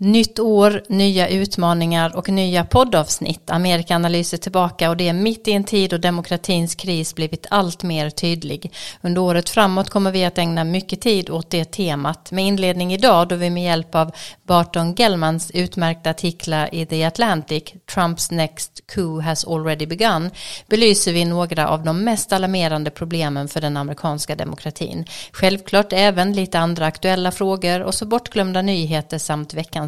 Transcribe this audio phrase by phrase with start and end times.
[0.00, 3.50] Nytt år, nya utmaningar och nya poddavsnitt.
[3.50, 7.82] Amerikaanalys är tillbaka och det är mitt i en tid då demokratins kris blivit allt
[7.82, 8.72] mer tydlig.
[9.00, 13.28] Under året framåt kommer vi att ägna mycket tid åt det temat med inledning idag
[13.28, 14.10] då vi med hjälp av
[14.42, 17.62] Barton Gellmans utmärkta artiklar i The Atlantic
[17.94, 20.30] Trumps next coup has already begun
[20.66, 25.04] belyser vi några av de mest alarmerande problemen för den amerikanska demokratin.
[25.32, 29.87] Självklart även lite andra aktuella frågor och så bortglömda nyheter samt veckans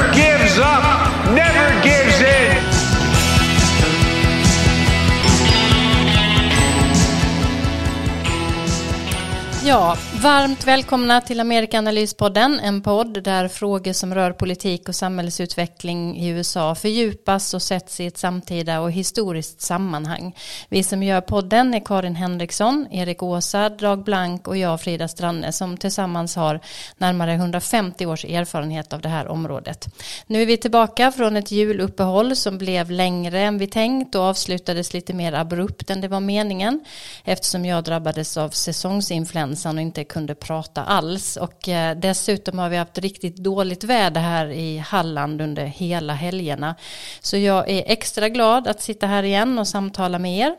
[9.71, 16.27] Ja, varmt välkomna till Amerikanalyspodden, en podd där frågor som rör politik och samhällsutveckling i
[16.27, 20.35] USA fördjupas och sätts i ett samtida och historiskt sammanhang.
[20.69, 25.51] Vi som gör podden är Karin Henriksson, Erik Åsa, Dag Blank och jag Frida Stranne
[25.51, 26.59] som tillsammans har
[26.97, 29.87] närmare 150 års erfarenhet av det här området.
[30.27, 34.93] Nu är vi tillbaka från ett juluppehåll som blev längre än vi tänkt och avslutades
[34.93, 36.85] lite mer abrupt än det var meningen
[37.23, 41.37] eftersom jag drabbades av säsongsinfluensan och inte kunde prata alls.
[41.37, 46.75] Och eh, dessutom har vi haft riktigt dåligt väder här i Halland under hela helgerna.
[47.21, 50.55] Så jag är extra glad att sitta här igen och samtala med er.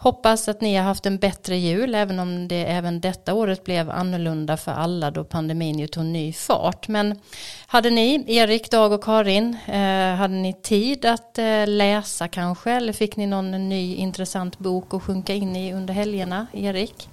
[0.00, 3.90] Hoppas att ni har haft en bättre jul, även om det även detta året blev
[3.90, 6.88] annorlunda för alla då pandemin ju tog ny fart.
[6.88, 7.20] Men
[7.66, 12.70] hade ni, Erik, Dag och Karin, eh, hade ni tid att eh, läsa kanske?
[12.70, 17.08] Eller fick ni någon ny intressant bok att sjunka in i under helgerna, Erik?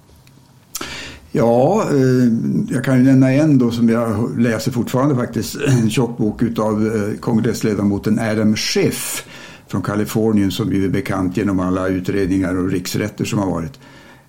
[1.36, 2.32] Ja, eh,
[2.74, 5.56] jag kan ju nämna en då som jag läser fortfarande faktiskt.
[5.56, 9.26] En tjock bok utav eh, kongressledamoten Adam Schiff
[9.68, 13.78] från Kalifornien som ju är bekant genom alla utredningar och riksrätter som har varit.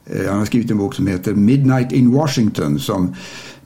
[0.06, 3.16] Eh, han har skrivit en bok som heter Midnight in Washington som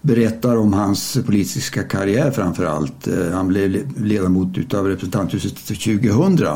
[0.01, 3.07] berättar om hans politiska karriär framför allt.
[3.07, 6.47] Eh, han blev ledamot av representanthuset 2000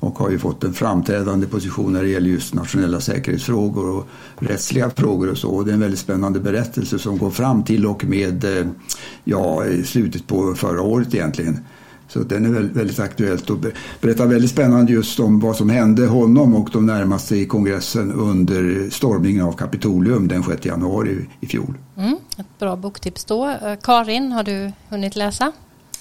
[0.00, 4.90] och har ju fått en framträdande position när det gäller just nationella säkerhetsfrågor och rättsliga
[4.90, 5.48] frågor och så.
[5.48, 8.66] Och det är en väldigt spännande berättelse som går fram till och med eh,
[9.24, 11.58] ja, slutet på förra året egentligen.
[12.08, 13.58] Så den är väldigt, väldigt aktuellt och
[14.00, 18.90] berättar väldigt spännande just om vad som hände honom och de närmaste i kongressen under
[18.90, 21.74] stormningen av Kapitolium den 6 januari i fjol.
[21.96, 23.48] Mm, ett bra boktips då.
[23.48, 25.52] Eh, Karin, har du hunnit läsa?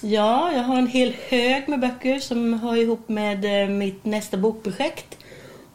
[0.01, 4.37] Ja, jag har en hel hög med böcker som hör ihop med eh, mitt nästa
[4.37, 5.17] bokprojekt.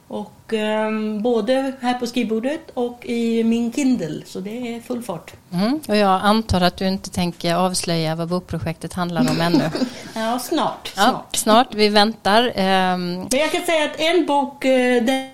[0.09, 5.33] Och um, både här på skrivbordet och i min Kindle, så det är full fart.
[5.53, 9.71] Mm, och jag antar att du inte tänker avslöja vad bokprojektet handlar om ännu?
[10.15, 10.93] ja, snart.
[10.97, 11.37] Ja, snart.
[11.37, 12.43] snart, vi väntar.
[12.49, 12.55] Um...
[12.55, 15.29] Men jag kan säga att en bok, eh, den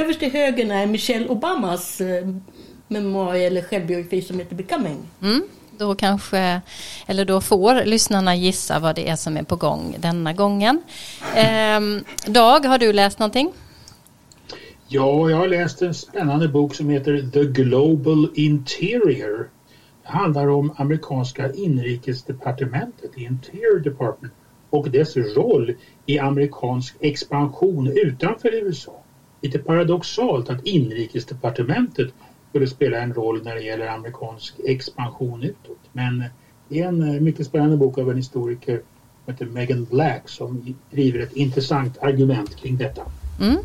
[0.00, 2.26] överst till höger är Michelle Obamas eh,
[2.88, 4.98] memoar eller självbiografi som heter Becoming.
[5.22, 5.42] Mm.
[5.78, 6.60] Då kanske,
[7.06, 10.82] eller då får lyssnarna gissa vad det är som är på gång denna gången.
[11.34, 11.80] Eh,
[12.26, 13.52] Dag, har du läst någonting?
[14.88, 19.48] Ja, jag har läst en spännande bok som heter The Global Interior.
[20.02, 24.32] Det handlar om amerikanska inrikesdepartementet, Interior Department,
[24.70, 25.72] och dess roll
[26.06, 29.02] i amerikansk expansion utanför USA.
[29.40, 32.08] Lite paradoxalt att inrikesdepartementet
[32.48, 35.80] skulle spela en roll när det gäller amerikansk expansion utåt.
[35.92, 36.24] Men
[36.68, 38.80] det är en eh, mycket spännande bok av en historiker
[39.24, 43.02] som heter Megan Black som driver ett intressant argument kring detta.
[43.40, 43.58] Mm.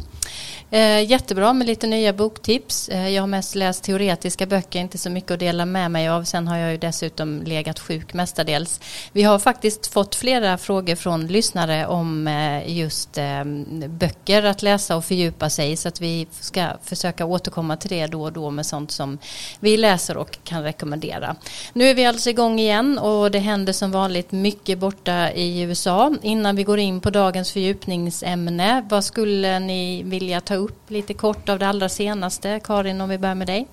[0.73, 2.89] Eh, jättebra med lite nya boktips.
[2.89, 6.23] Eh, jag har mest läst teoretiska böcker, inte så mycket att dela med mig av.
[6.23, 8.79] Sen har jag ju dessutom legat sjuk mestadels.
[9.11, 13.43] Vi har faktiskt fått flera frågor från lyssnare om eh, just eh,
[13.87, 18.23] böcker att läsa och fördjupa sig så att vi ska försöka återkomma till det då
[18.23, 19.17] och då med sånt som
[19.59, 21.35] vi läser och kan rekommendera.
[21.73, 26.15] Nu är vi alltså igång igen och det händer som vanligt mycket borta i USA.
[26.21, 31.49] Innan vi går in på dagens fördjupningsämne, vad skulle ni vilja ta upp lite kort
[31.49, 32.59] av det allra senaste.
[32.63, 33.67] Karin, om vi börjar med dig.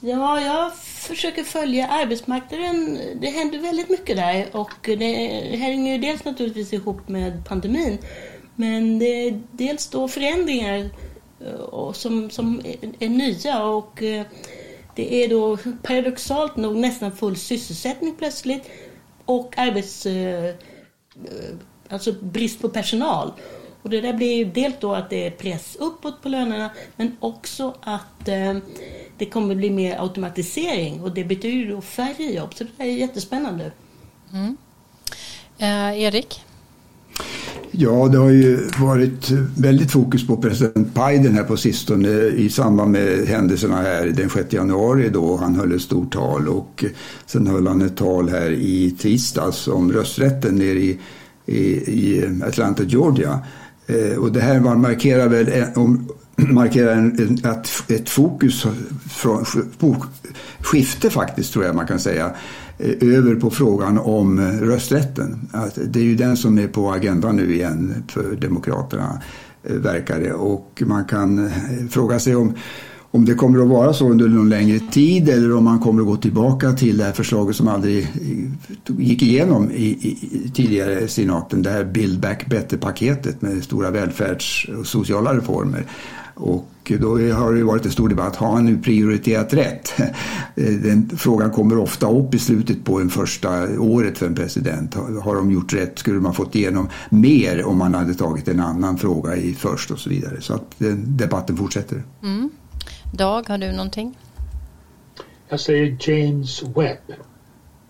[0.00, 2.98] Ja, jag försöker följa arbetsmarknaden.
[3.20, 7.98] Det händer väldigt mycket där och det hänger ju dels naturligtvis ihop med pandemin.
[8.54, 10.90] Men det är dels då förändringar
[11.40, 12.62] eh, som, som
[12.98, 14.26] är nya och eh,
[14.94, 18.70] det är då paradoxalt nog nästan full sysselsättning plötsligt
[19.24, 20.54] och arbets, eh,
[21.88, 23.32] alltså brist på personal.
[23.84, 27.16] Och det där blir ju dels då att det är press uppåt på lönerna men
[27.20, 28.56] också att eh,
[29.18, 32.54] det kommer bli mer automatisering och det betyder då färre jobb.
[32.54, 33.72] Så det är jättespännande.
[34.32, 34.56] Mm.
[35.58, 36.40] Eh, Erik?
[37.70, 42.90] Ja, det har ju varit väldigt fokus på president Biden här på sistone i samband
[42.90, 46.84] med händelserna här den 6 januari då han höll ett stort tal och
[47.26, 50.98] sen höll han ett tal här i tisdags om rösträtten nere i,
[51.46, 53.40] i, i Atlanta, Georgia.
[53.86, 58.66] Eh, och det här var, markerar väl eh, om, markerar en, ett, ett fokus
[59.10, 59.44] från,
[60.60, 62.30] skifte faktiskt tror jag man kan säga
[62.78, 65.48] eh, över på frågan om eh, rösträtten.
[65.52, 69.22] Att det är ju den som är på agendan nu igen för Demokraterna,
[69.62, 70.32] verkar det.
[70.32, 71.50] Och man kan
[71.90, 72.54] fråga sig om,
[73.14, 76.06] om det kommer att vara så under någon längre tid eller om man kommer att
[76.06, 78.08] gå tillbaka till det här förslaget som aldrig
[78.86, 84.86] gick igenom i, i tidigare senaten, det här Build Back Better-paketet med stora välfärds och
[84.86, 85.86] sociala reformer.
[86.34, 89.92] Och då har det varit en stor debatt, har han nu prioriterat rätt?
[90.54, 94.94] Den frågan kommer ofta upp i slutet på en första året för en president.
[95.22, 95.98] Har de gjort rätt?
[95.98, 99.98] Skulle man fått igenom mer om man hade tagit en annan fråga i först och
[99.98, 100.40] så vidare.
[100.40, 100.74] Så att
[101.18, 102.02] debatten fortsätter.
[102.22, 102.50] Mm.
[103.16, 104.18] Dag, har du någonting?
[105.48, 107.12] Jag säger James Webb.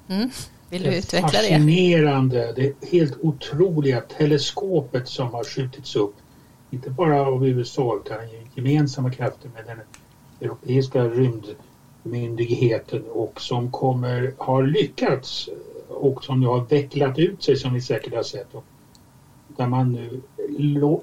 [0.08, 0.30] Mm.
[0.70, 1.48] Vill du utveckla det?
[1.48, 6.14] Fascinerande, det helt otroliga teleskopet som har skjutits upp
[6.70, 8.18] inte bara av USA utan
[8.54, 9.78] gemensamma krafter med den
[10.40, 15.48] europeiska rymdmyndigheten och som kommer, har lyckats
[15.88, 18.54] och som nu har vecklat ut sig som vi säkert har sett.
[18.54, 18.64] Och
[19.56, 20.22] där man nu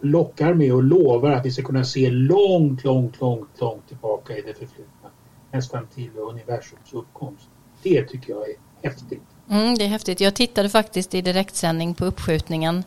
[0.01, 4.42] lockar med och lovar att vi ska kunna se långt, långt, långt, långt tillbaka i
[4.42, 5.09] det förflutna.
[5.51, 7.50] Nästan till universums uppkomst.
[7.83, 9.30] Det tycker jag är häftigt.
[9.51, 10.19] Mm, det är häftigt.
[10.19, 12.83] Jag tittade faktiskt i direktsändning på uppskjutningen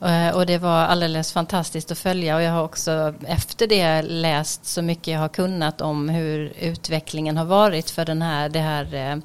[0.00, 2.36] eh, och det var alldeles fantastiskt att följa.
[2.36, 7.36] Och jag har också efter det läst så mycket jag har kunnat om hur utvecklingen
[7.36, 9.16] har varit för den här, det här eh,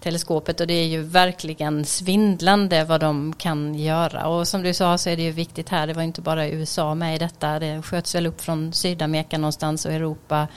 [0.00, 0.60] teleskopet.
[0.60, 4.26] Och det är ju verkligen svindlande vad de kan göra.
[4.26, 6.94] Och som du sa så är det ju viktigt här, det var inte bara USA
[6.94, 10.48] med i detta, det sköts väl upp från Sydamerika någonstans och Europa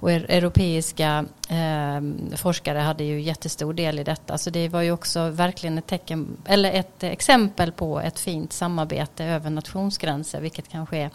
[0.00, 4.38] och europeiska eh, forskare hade ju jättestor del i detta.
[4.38, 9.24] Så det var ju också verkligen ett, tecken, eller ett exempel på ett fint samarbete
[9.24, 11.10] över nationsgränser, vilket kanske är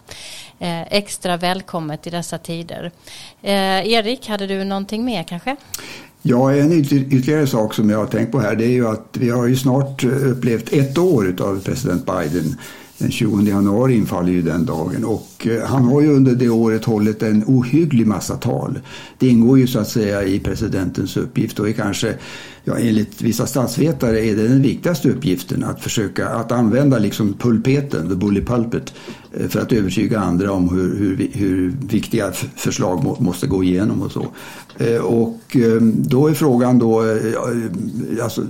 [0.60, 2.92] eh, extra välkommet i dessa tider.
[3.42, 5.56] Eh, Erik, hade du någonting mer kanske?
[6.22, 9.30] Ja, en ytterligare sak som jag har tänkt på här det är ju att vi
[9.30, 12.58] har ju snart eh, upplevt ett år av president Biden
[13.02, 16.86] den 20 januari infaller ju den dagen och Eh, han har ju under det året
[16.86, 18.80] hållit en ohygglig massa tal.
[19.18, 22.14] Det ingår ju så att säga i presidentens uppgift och är kanske,
[22.64, 28.10] ja, enligt vissa statsvetare är det den viktigaste uppgiften att försöka att använda liksom pulpeten,
[28.10, 28.94] the bully pulpit,
[29.34, 34.12] eh, för att övertyga andra om hur, hur, hur viktiga förslag måste gå igenom och
[34.12, 34.28] så.
[34.78, 37.04] Eh, och ehm, då är frågan då,
[38.24, 38.42] alltså,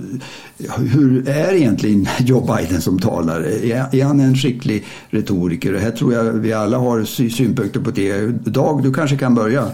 [0.78, 3.48] hur är egentligen Joe Biden som talare?
[3.92, 5.74] Är han en skicklig retoriker?
[5.74, 8.26] Här tror jag vi alla har synpunkter på det.
[8.44, 9.70] Dag, du kanske kan börja?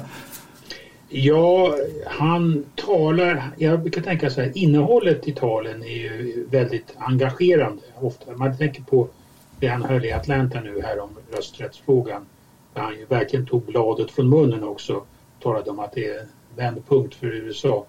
[1.08, 1.75] Ja,
[2.06, 8.37] han talar, jag brukar tänka så här, innehållet i talen är ju väldigt engagerande ofta.
[8.37, 9.08] Man tänker på
[9.60, 12.26] det han höll i Atlanta nu här om rösträttsfrågan.
[12.75, 15.02] Där han ju verkligen tog bladet från munnen också.
[15.42, 17.87] Talade om att det är en vändpunkt för USA.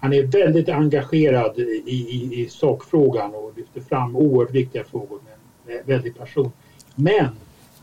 [0.00, 5.20] Han är väldigt engagerad i, i, i sakfrågan och lyfter fram oerhört viktiga frågor
[5.66, 6.52] med väldig passion.
[6.94, 7.28] Men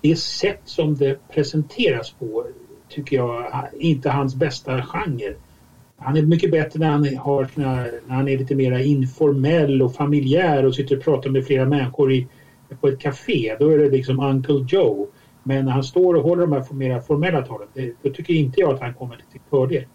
[0.02, 2.46] det sätt som det presenteras på
[2.90, 5.36] tycker jag inte hans bästa genre.
[5.98, 10.66] Han är mycket bättre när han, har när han är lite mer informell och familjär
[10.66, 12.28] och sitter och pratar med flera människor i,
[12.82, 13.56] på ett café.
[13.60, 15.08] Då är det liksom Uncle Joe.
[15.44, 17.68] Men när han står och håller de här mer formella talen,
[18.02, 19.86] då tycker inte jag att han kommer till fördel.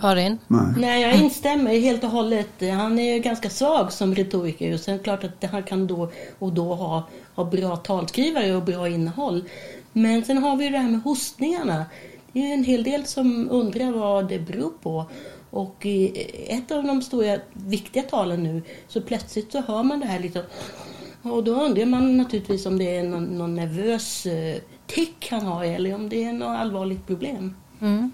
[0.00, 0.38] Karin?
[0.48, 0.74] Nej.
[0.76, 2.48] Nej, jag instämmer helt och hållet.
[2.60, 5.86] Han är ju ganska svag som retoriker och sen är det klart att han kan
[5.86, 7.02] då och då ha,
[7.34, 9.44] ha bra talskrivare och bra innehåll.
[9.92, 11.84] Men sen har vi det här med hostningarna.
[12.32, 15.04] Det är en hel del som undrar vad det beror på.
[15.50, 20.06] Och i ett av de stora viktiga talen nu så plötsligt så hör man det
[20.06, 20.44] här lite
[21.22, 25.64] och då undrar man naturligtvis om det är någon, någon nervös eh, tick han har
[25.64, 27.54] eller om det är något allvarligt problem.
[27.80, 28.12] Mm.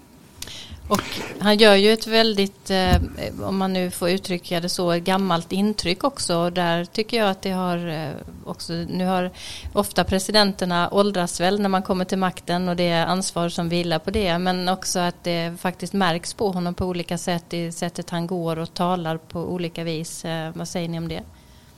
[0.91, 2.95] Och han gör ju ett väldigt, eh,
[3.41, 6.37] om man nu får uttrycka det så, gammalt intryck också.
[6.37, 8.09] Och där tycker jag att det har eh,
[8.45, 9.31] också, nu har
[9.73, 13.99] ofta presidenterna åldras väl när man kommer till makten och det är ansvar som vilar
[13.99, 14.37] på det.
[14.37, 18.59] Men också att det faktiskt märks på honom på olika sätt i sättet han går
[18.59, 20.25] och talar på olika vis.
[20.25, 21.23] Eh, vad säger ni om det?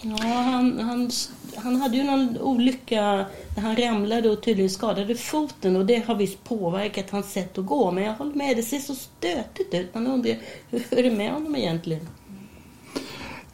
[0.05, 1.11] Ja, han, han,
[1.55, 6.15] han hade ju någon olycka när han ramlade och tydligen skadade foten och det har
[6.15, 7.91] visst påverkat hans sätt att gå.
[7.91, 9.93] Men jag håller med, det ser så stötigt ut.
[9.93, 10.35] Man undrar,
[10.69, 12.07] hur är det med honom egentligen?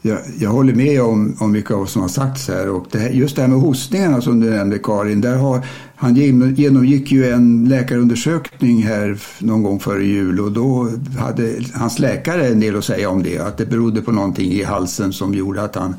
[0.01, 2.69] Jag, jag håller med om, om mycket av vad som har sagts här.
[2.69, 5.21] Och det här, just det här med hostningarna som du nämnde Karin.
[5.21, 5.65] Där har,
[5.95, 6.15] han
[6.55, 10.89] genomgick ju en läkarundersökning här någon gång före jul och då
[11.19, 13.39] hade hans läkare en del att säga om det.
[13.39, 15.95] Att det berodde på någonting i halsen som gjorde att han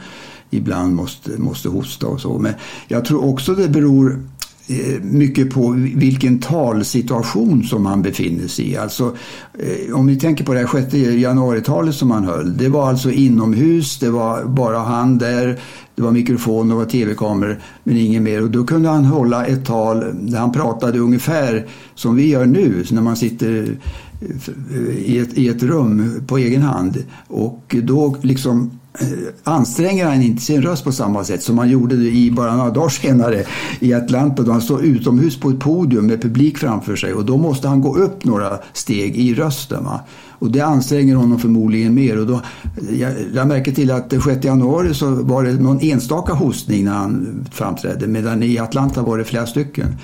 [0.50, 2.38] ibland måste, måste hosta och så.
[2.38, 2.52] Men
[2.88, 4.22] jag tror också det beror
[4.66, 8.76] eh, mycket på vilken talsituation som han befinner sig i.
[8.76, 9.16] Alltså,
[9.58, 12.56] eh, om ni tänker på det här 6 januari-talet som han höll.
[12.56, 15.60] Det var alltså inomhus, det var bara han där,
[15.94, 18.42] det var mikrofon och tv-kameror men inget mer.
[18.42, 22.84] Och då kunde han hålla ett tal där han pratade ungefär som vi gör nu
[22.90, 23.76] när man sitter
[24.20, 27.04] eh, i ett, i ett rum på egen hand.
[27.28, 29.08] Och då liksom Eh,
[29.44, 32.88] anstränger han inte sin röst på samma sätt som han gjorde i bara några dagar
[32.88, 33.44] senare
[33.80, 37.36] i Atlanta då han står utomhus på ett podium med publik framför sig och då
[37.36, 39.84] måste han gå upp några steg i rösten.
[39.84, 40.00] Va?
[40.28, 42.18] Och det anstränger honom förmodligen mer.
[42.18, 45.80] Och då, eh, jag, jag märker till att den 6 januari så var det någon
[45.80, 49.96] enstaka hostning när han framträdde medan i Atlanta var det flera stycken.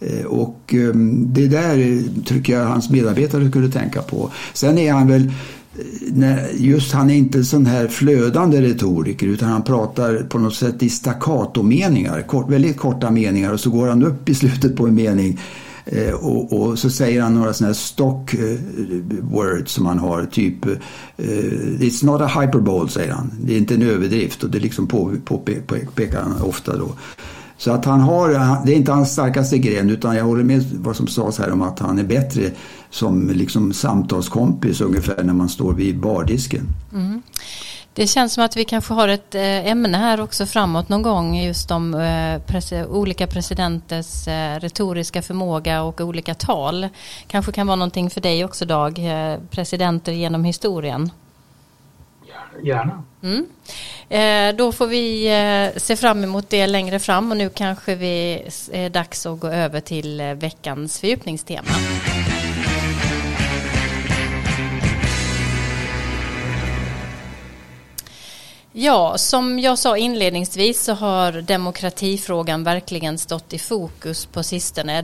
[0.00, 4.30] Eh, och ehm, det där tycker jag hans medarbetare skulle tänka på.
[4.52, 5.32] Sen är han väl
[6.54, 10.82] just han är inte en sån här flödande retoriker utan han pratar på något sätt
[10.82, 14.94] i staccato-meningar, kort, väldigt korta meningar och så går han upp i slutet på en
[14.94, 15.40] mening
[15.84, 18.58] eh, och, och, så säger han några sådana här stock eh,
[19.20, 20.76] words som han har, typ eh,
[21.78, 23.32] It's not a hyperbole, säger han.
[23.42, 26.92] Det är inte en överdrift och det liksom påpekar på, på, han ofta då.
[27.60, 28.28] Så att han har,
[28.66, 31.62] det är inte hans starkaste gren utan jag håller med vad som sades här om
[31.62, 32.50] att han är bättre
[32.90, 36.66] som liksom samtalskompis ungefär när man står vid bardisken.
[36.92, 37.22] Mm.
[37.94, 41.36] Det känns som att vi kanske har ett eh, ämne här också framåt någon gång
[41.36, 46.88] just om eh, olika presidenters eh, retoriska förmåga och olika tal.
[47.26, 49.00] Kanske kan vara någonting för dig också Dag,
[49.50, 51.10] presidenter genom historien.
[52.62, 53.02] Gärna.
[53.22, 53.46] Mm.
[54.10, 58.42] Eh, då får vi eh, se fram emot det längre fram och nu kanske vi
[58.72, 61.68] är dags att gå över till eh, veckans fördjupningstema.
[68.72, 75.02] Ja, som jag sa inledningsvis så har demokratifrågan verkligen stått i fokus på sistone.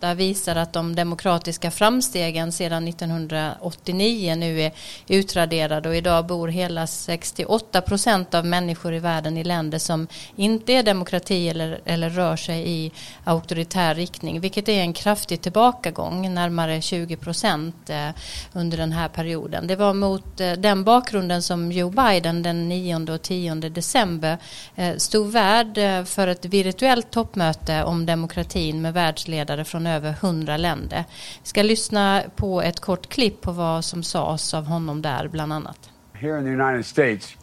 [0.00, 4.72] Data visar att de demokratiska framstegen sedan 1989 nu är
[5.08, 10.72] utraderade och idag bor hela 68 procent av människor i världen i länder som inte
[10.72, 12.92] är demokrati eller, eller rör sig i
[13.24, 18.08] auktoritär riktning, vilket är en kraftig tillbakagång, närmare 20 procent eh,
[18.52, 19.66] under den här perioden.
[19.66, 24.38] Det var mot eh, den bakgrunden som Joe Biden den 9 och 10 december
[24.74, 25.74] eh, stod värd
[26.06, 31.04] för ett virtuellt toppmöte om demokratin med världsledare från över hundra länder.
[31.42, 35.52] Vi ska lyssna på ett kort klipp på vad som sades av honom där bland
[35.52, 35.90] annat.
[36.12, 37.36] Here in the United States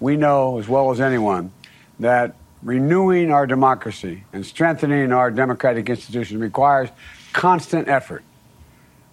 [0.00, 1.50] we know as well as anyone
[1.98, 2.30] that
[2.62, 6.90] renewing our democracy and strengthening our democratic institutions requires
[7.32, 8.22] constant effort.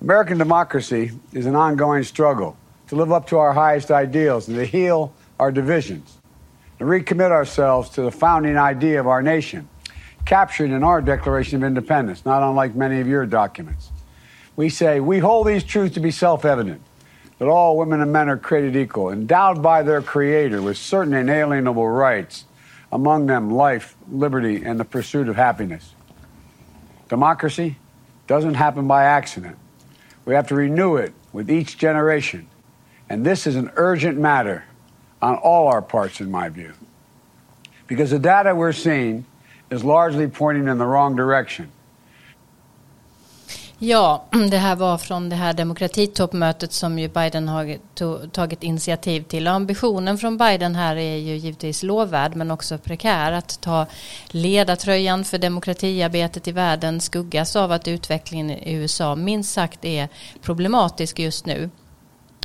[0.01, 2.55] American democracy is an ongoing struggle
[2.88, 6.17] to live up to our highest ideals and to heal our divisions,
[6.79, 9.67] to recommit ourselves to the founding idea of our nation
[10.25, 13.90] captured in our Declaration of Independence, not unlike many of your documents.
[14.56, 16.82] We say, We hold these truths to be self evident
[17.42, 21.88] that all women and men are created equal, endowed by their Creator with certain inalienable
[21.88, 22.46] rights,
[22.92, 25.96] among them life, liberty, and the pursuit of happiness.
[27.10, 27.78] Democracy
[28.28, 29.58] doesn't happen by accident.
[30.24, 32.48] We have to renew it with each generation.
[33.10, 34.66] And this is an urgent matter
[35.22, 36.74] on all our parts, in my view.
[37.88, 39.25] Because the data we're seeing
[39.72, 41.68] is largely pointing in the wrong direction.
[43.84, 47.78] Ja, det här var från det här demokratitoppmötet som ju Biden har
[48.28, 49.48] tagit initiativ till.
[49.48, 53.32] Och ambitionen från Biden här är ju givetvis lovvärd men också prekär.
[53.32, 53.86] Att ta
[54.28, 60.10] ledartröjan för demokratiarbetet i världen skuggas av att utvecklingen i USA minst sagt är
[60.42, 61.70] problematisk just nu.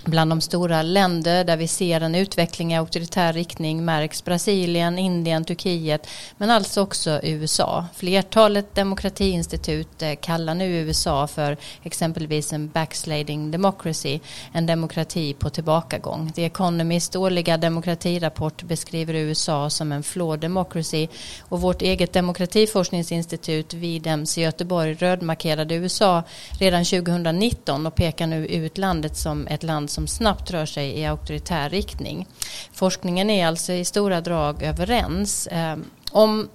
[0.05, 5.45] Bland de stora länder där vi ser en utveckling i auktoritär riktning märks Brasilien, Indien,
[5.45, 7.87] Turkiet men alltså också USA.
[7.95, 14.21] Flertalet demokratiinstitut eh, kallar nu USA för exempelvis en backsliding democracy,
[14.53, 16.33] en demokrati på tillbakagång.
[16.33, 21.09] The Economist årliga demokratirapport beskriver USA som en flawed democracy
[21.41, 26.23] och vårt eget demokratiforskningsinstitut Videms i Göteborg rödmarkerade USA
[26.61, 30.99] redan 2019 och pekar nu ut landet som ett land land som snabbt rör sig
[30.99, 32.27] i auktoritär riktning.
[32.73, 35.49] Forskningen är alltså i stora drag överens.
[35.51, 36.49] Ehm, om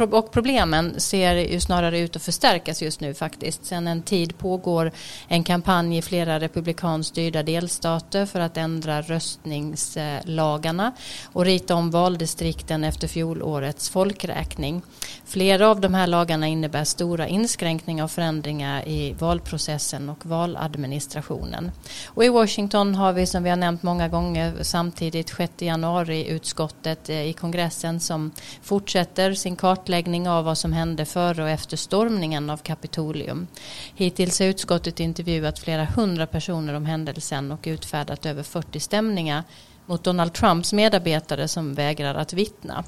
[0.00, 3.64] och problemen ser ju snarare ut att förstärkas just nu faktiskt.
[3.64, 4.92] Sedan en tid pågår
[5.28, 10.92] en kampanj i flera republikanskt styrda delstater för att ändra röstningslagarna
[11.32, 14.82] och rita om valdistrikten efter fjolårets folkräkning.
[15.24, 21.70] Flera av de här lagarna innebär stora inskränkningar och förändringar i valprocessen och valadministrationen.
[22.06, 27.28] Och i Washington har vi som vi har nämnt många gånger samtidigt 6 januari-utskottet eh,
[27.28, 28.30] i kongressen som
[28.62, 29.85] fortsätter sin kartläggning
[30.28, 33.46] av vad som hände före och efter stormningen av Kapitolium.
[33.94, 39.44] Hittills har utskottet intervjuat flera hundra personer om händelsen och utfärdat över 40 stämningar
[39.86, 42.84] mot Donald Trumps medarbetare som vägrar att vittna.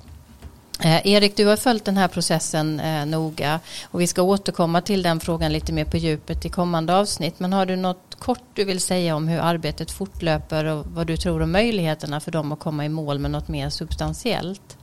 [0.81, 5.03] Eh, Erik, du har följt den här processen eh, noga och vi ska återkomma till
[5.03, 7.41] den frågan lite mer på djupet i kommande avsnitt.
[7.41, 11.17] Men har du något kort du vill säga om hur arbetet fortlöper och vad du
[11.17, 14.79] tror om möjligheterna för dem att komma i mål med något mer substantiellt?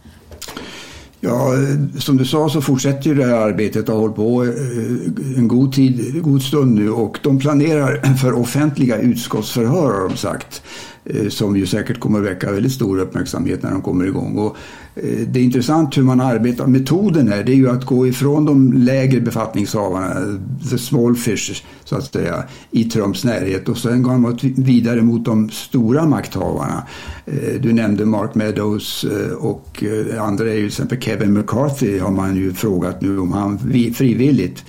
[1.26, 1.54] Ja,
[2.00, 5.48] som du sa så fortsätter ju det här arbetet och har hållit på eh, en
[5.48, 10.62] god, tid, god stund nu och de planerar för offentliga utskottsförhör har de sagt.
[11.06, 14.38] Eh, som ju säkert kommer att väcka väldigt stor uppmärksamhet när de kommer igång.
[14.38, 14.58] Och
[14.96, 16.68] eh, det är intressant hur man arbetar.
[16.68, 21.96] Metoden här det är ju att gå ifrån de lägre befattningshavarna, the small fish så
[21.96, 26.84] att säga, i Trumps närhet och sen går man vidare mot de stora makthavarna.
[27.26, 29.06] Eh, du nämnde Mark Meadows
[29.38, 29.84] och
[30.20, 33.60] andra är ju till exempel Kevin McCarthy har man ju frågat nu om han
[33.96, 34.64] frivilligt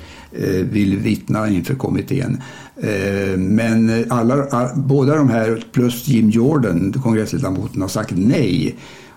[0.70, 2.42] vill vittna inför kommittén.
[2.80, 8.76] Eh, men alla, båda de här plus Jim Jordan, kongressledamoten, har sagt nej.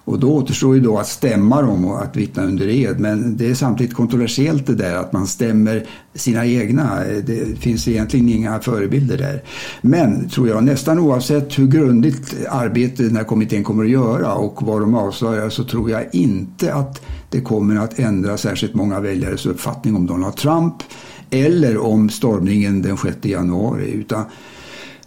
[0.10, 3.00] Och då återstår ju då att stämma dem och att vittna under ed.
[3.00, 7.06] Men det är samtidigt kontroversiellt det där att man stämmer sina egna.
[7.06, 9.44] Eh, det finns egentligen inga förebilder där.
[9.82, 14.62] Men tror jag, nästan oavsett hur grundligt arbete den här kommittén kommer att göra och
[14.62, 19.46] vad de avslöjar så tror jag inte att det kommer att ändra särskilt många väljares
[19.46, 20.75] uppfattning om Donald Trump
[21.31, 23.92] eller om stormningen den 6 januari.
[23.92, 24.25] Utan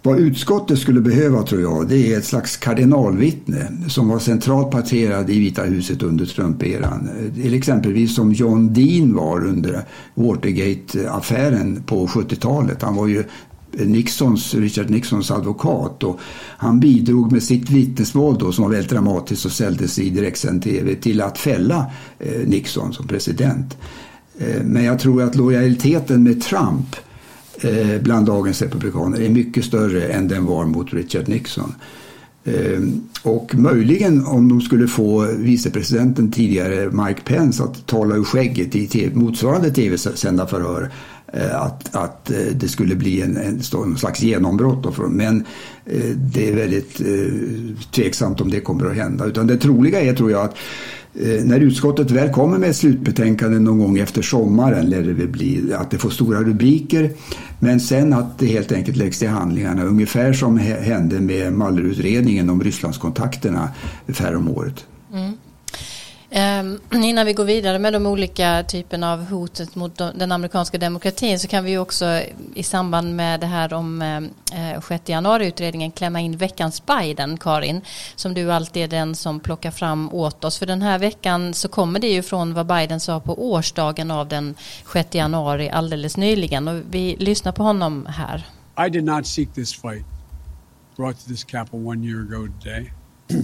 [0.04, 5.30] vad utskottet skulle behöva tror jag det är ett slags kardinalvittne som var centralt parterad
[5.30, 7.08] i Vita huset under Trump-eran.
[7.44, 12.82] Exempelvis som John Dean var under Watergate-affären på 70-talet.
[12.82, 13.24] Han var ju
[13.72, 16.20] Nixons, Richard Nixons advokat och
[16.58, 20.94] han bidrog med sitt vittnesmål då som var väldigt dramatiskt och säljdes i direktsänd tv
[20.94, 21.87] till att fälla
[22.18, 23.76] eh, Nixon som president.
[24.38, 26.97] Eh, men jag tror att lojaliteten med Trump
[27.61, 31.75] eh, bland dagens republikaner är mycket större än den var mot Richard Nixon.
[32.45, 32.81] Eh,
[33.23, 39.11] och möjligen om de skulle få vicepresidenten tidigare Mike Pence att tala ur skägget i
[39.14, 40.90] motsvarande tv-sända förhör
[41.35, 44.83] Eh, att, att eh, det skulle bli en, en, en slags genombrott.
[44.83, 45.09] Då.
[45.09, 45.45] Men
[45.87, 47.01] eh, det är väldigt
[47.90, 49.25] tveksamt om det kommer att hända.
[49.25, 50.57] Utan det troliga är tror jag att
[51.45, 55.73] när utskottet väl kommer med ett slutbetänkande någon gång efter sommaren lär det väl bli
[55.75, 57.11] att det får stora rubriker
[57.59, 62.62] men sen att det helt enkelt läggs till handlingarna ungefär som hände med Mallerutredningen om
[62.62, 63.68] Rysslandskontakterna
[64.18, 64.85] häromåret om året.
[65.12, 65.25] Mm.
[65.27, 65.38] Um,
[66.35, 71.38] Ehm, innan vi går vidare med de olika typerna av hotet mot den amerikanska demokratin
[71.38, 72.21] så kan vi också
[72.55, 77.81] i samband med det här om ehm, eh, 6 januari-utredningen klämma in veckans Biden, Karin,
[78.16, 80.59] som du alltid är den som plockar fram åt oss.
[80.59, 84.29] För den här veckan så kommer det ju från vad Biden sa på årsdagen av
[84.29, 84.55] den
[84.92, 88.47] 6 januari alldeles nyligen och vi lyssnar på honom här.
[88.87, 90.05] I did not seek this fight
[90.97, 92.92] brought to this capital one year ago today.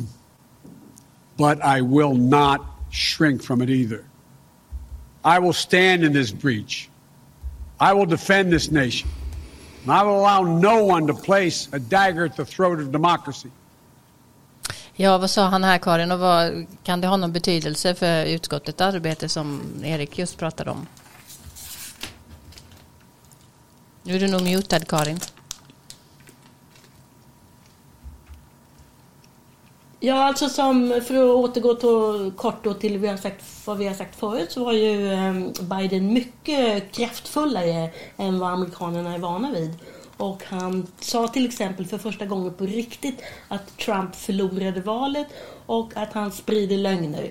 [1.36, 4.04] but I will not shrink from it either.
[5.24, 6.88] I will stand in this breach.
[7.80, 9.08] I will defend this nation.
[9.82, 13.50] And I will allow no one to place a dagger at the throat of democracy.
[15.00, 18.80] Ja, vad sa han här Karin och vad, kan det ha någon betydelse för utskottets
[18.80, 20.86] arbete som Erik just pratade om?
[24.02, 25.20] Nu är du nog mutad Karin.
[30.00, 33.86] Ja, alltså som, för att återgå till, kort då till vi har sagt, vad vi
[33.86, 39.52] har sagt förut så var ju ehm, Biden mycket kraftfullare än vad amerikanerna är vana
[39.52, 39.74] vid.
[40.16, 45.26] Och han sa till exempel för första gången på riktigt att Trump förlorade valet
[45.66, 47.30] och att han sprider lögner.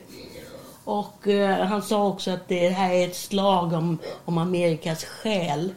[0.83, 5.73] Och eh, han sa också att det här är ett slag om, om Amerikas själ.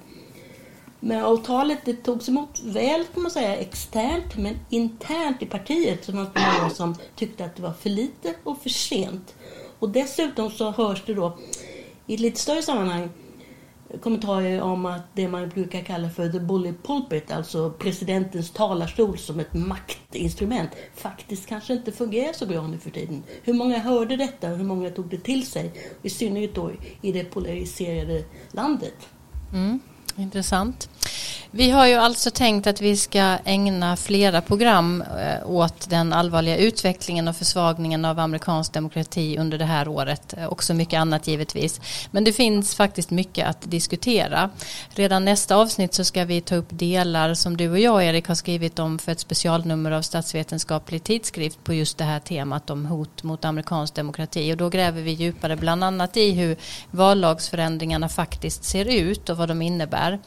[1.00, 6.12] Men avtalet det togs emot väl kan man säga externt men internt i partiet så
[6.12, 9.34] fanns det många som tyckte att det var för lite och för sent.
[9.78, 11.38] Och dessutom så hörs det då
[12.06, 13.10] i ett lite större sammanhang
[14.02, 19.40] kommentarer om att det man brukar kalla för the bully pulpit, alltså presidentens talarstol som
[19.40, 23.22] ett maktinstrument, faktiskt kanske inte fungerar så bra nu för tiden.
[23.42, 25.72] Hur många hörde detta och hur många tog det till sig?
[26.02, 26.70] I synnerhet då
[27.02, 29.08] i det polariserade landet.
[29.52, 29.80] Mm,
[30.20, 30.88] intressant.
[31.52, 36.56] Vi har ju alltså tänkt att vi ska ägna flera program eh, åt den allvarliga
[36.56, 40.34] utvecklingen och försvagningen av amerikansk demokrati under det här året.
[40.36, 41.80] Eh, också mycket annat givetvis.
[42.10, 44.50] Men det finns faktiskt mycket att diskutera.
[44.90, 48.34] Redan nästa avsnitt så ska vi ta upp delar som du och jag Erik har
[48.34, 53.22] skrivit om för ett specialnummer av statsvetenskaplig tidskrift på just det här temat om hot
[53.22, 54.52] mot amerikansk demokrati.
[54.52, 56.56] Och då gräver vi djupare bland annat i hur
[56.90, 60.20] vallagsförändringarna faktiskt ser ut och vad de innebär här.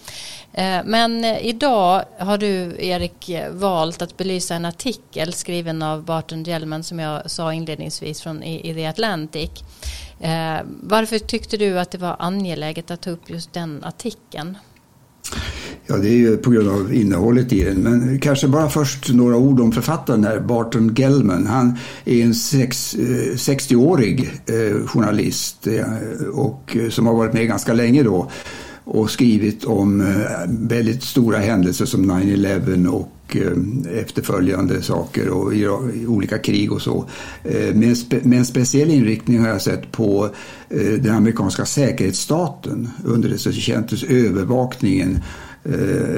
[0.54, 6.84] Eh, men idag har du, Erik, valt att belysa en artikel skriven av Barton Gellman
[6.84, 9.52] som jag sa inledningsvis från i, The Atlantic.
[10.20, 14.58] Eh, varför tyckte du att det var angeläget att ta upp just den artikeln?
[15.88, 17.76] Ja, det är ju på grund av innehållet i den.
[17.76, 21.48] Men kanske bara först några ord om författaren här, Barton Gellman.
[21.48, 25.68] Han är en 60-årig eh, journalist
[26.34, 28.30] och som har varit med ganska länge då
[28.84, 30.08] och skrivit om eh,
[30.48, 35.54] väldigt stora händelser som 9-11 och eh, efterföljande saker och
[36.08, 37.06] olika krig och så.
[37.44, 40.30] Eh, med en, spe, med en speciell inriktning har jag sett på
[41.00, 45.20] den amerikanska säkerhetsstaten, underrättelsetjänstens övervakningen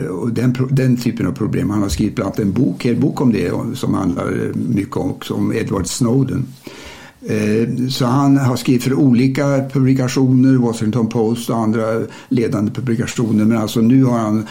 [0.10, 1.69] och den, den, typen av problem.
[1.69, 5.15] Han har skrivit bland annat en bok, en bok om det som handlar mycket om,
[5.30, 6.45] om Edward Snowden.
[7.27, 11.81] Eh, så han har skrivit för olika publikationer, Washington Post och andra
[12.29, 13.45] ledande publikationer.
[13.45, 14.47] Men alltså nu har han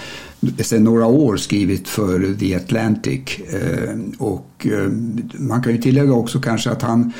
[0.59, 3.21] sedan några år skrivit för The Atlantic.
[3.39, 4.91] Eh, och eh,
[5.39, 7.13] man kan ju tillägga också kanske att han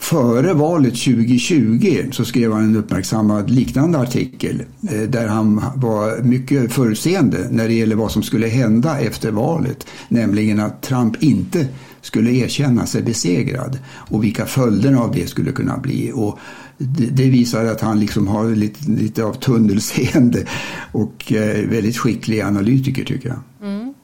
[0.00, 4.62] Före valet 2020 så skrev han en uppmärksammad liknande artikel
[5.08, 9.86] där han var mycket förutseende när det gäller vad som skulle hända efter valet.
[10.08, 11.66] Nämligen att Trump inte
[12.00, 13.78] skulle erkänna sig besegrad
[14.10, 16.12] och vilka följderna av det skulle kunna bli.
[16.14, 16.38] Och
[16.78, 20.44] det, det visar att han liksom har lite, lite av tunnelseende
[20.92, 23.68] och eh, väldigt skicklig analytiker tycker jag.
[23.68, 23.94] Mm.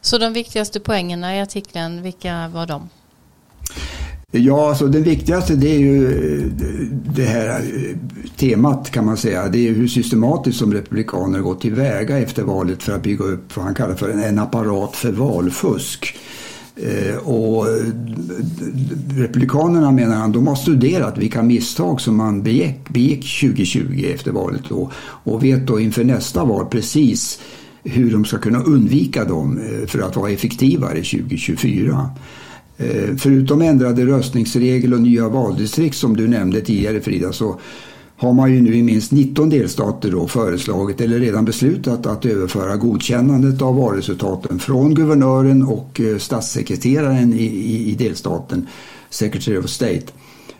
[0.00, 2.88] Så de viktigaste poängerna i artikeln, vilka var de?
[4.34, 6.46] Ja, alltså det viktigaste det är ju eh,
[7.14, 7.96] det här eh,
[8.36, 9.48] temat kan man säga.
[9.48, 13.64] Det är hur systematiskt som republikaner gått tillväga efter valet för att bygga upp vad
[13.64, 16.16] han kallar för en apparat för valfusk.
[16.76, 17.72] Eh, och eh,
[19.16, 24.62] Republikanerna menar han, de har studerat vilka misstag som man begick, begick 2020 efter valet
[24.68, 24.90] då,
[25.24, 27.40] och vet då inför nästa val precis
[27.84, 32.10] hur de ska kunna undvika dem eh, för att vara effektivare 2024.
[33.18, 37.60] Förutom ändrade röstningsregler och nya valdistrikt som du nämnde tidigare Frida så
[38.22, 42.76] har man ju nu i minst 19 delstater då föreslagit eller redan beslutat att överföra
[42.76, 48.68] godkännandet av valresultaten från guvernören och eh, statssekreteraren i, i, i delstaten,
[49.10, 50.06] Secretary of State,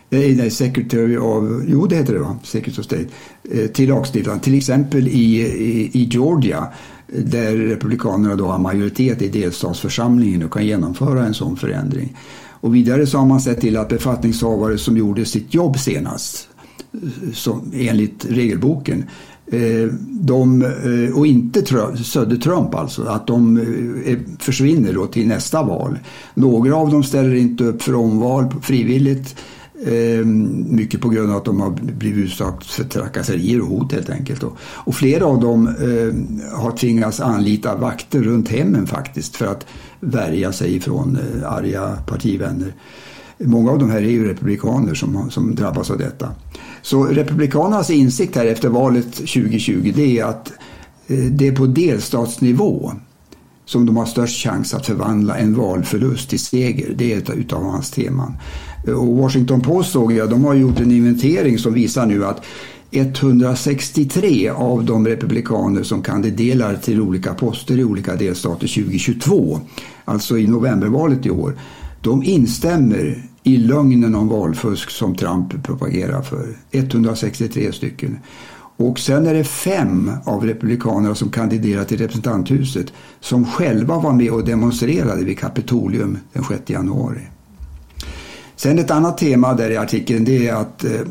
[0.09, 3.05] eh, nej, Secretary of, jo det heter det va, Secretary of State,
[3.51, 4.39] eh, till lagstiftaren.
[4.39, 6.67] Till exempel i, i, i Georgia
[7.07, 12.17] eh, där Republikanerna då har majoritet i delstatsförsamlingen och kan genomföra en sån förändring.
[12.63, 16.47] Och vidare så har man sett till att befattningshavare som gjorde sitt jobb senast,
[17.33, 19.03] som, enligt regelboken.
[19.45, 21.65] Eh, de, eh, och inte
[22.03, 23.57] stödde Trump alltså, att de
[24.05, 25.99] eh, försvinner då till nästa val.
[26.33, 29.35] Några av dem ställer inte upp för omval frivilligt.
[29.85, 30.25] Eh,
[30.65, 34.43] mycket på grund av att de har blivit utsatta för trakasserier och hot helt enkelt.
[34.59, 35.69] Och flera av dem
[36.53, 39.65] har tvingats anlita vakter runt hemmen faktiskt för att
[39.99, 42.73] värja sig från arga partivänner.
[43.43, 46.29] Många av de här är ju republikaner som, som drabbas av detta.
[46.81, 50.53] Så republikanernas insikt här efter valet 2020 det är att
[51.07, 52.91] eh, det är på delstatsnivå
[53.65, 56.93] som de har störst chans att förvandla en valförlust till seger.
[56.95, 58.33] Det är ett utav hans teman.
[58.87, 62.45] Och Washington Post såg jag, de har gjort en inventering som visar nu att
[62.91, 69.59] 163 av de republikaner som kandiderar till olika poster i olika delstater 2022,
[70.05, 71.57] alltså i novembervalet i år,
[72.01, 76.47] de instämmer i lögnen om valfusk som Trump propagerar för.
[76.71, 78.19] 163 stycken.
[78.77, 84.31] Och sen är det fem av republikanerna som kandiderar till representanthuset som själva var med
[84.31, 87.21] och demonstrerade vid Kapitolium den 6 januari.
[88.55, 91.01] Sen ett annat tema där i artikeln det är att eh,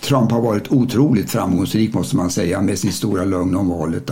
[0.00, 4.10] Trump har varit otroligt framgångsrik måste man säga med sin stora lögn om valet.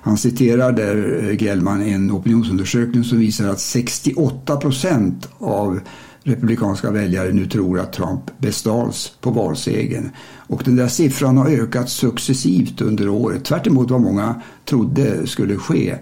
[0.00, 5.80] Han citerar där eh, Gellman en opinionsundersökning som visar att 68 procent av
[6.26, 10.10] republikanska väljare nu tror att Trump bestals på valsegern.
[10.46, 15.94] Och den där siffran har ökat successivt under året, tvärt vad många trodde skulle ske.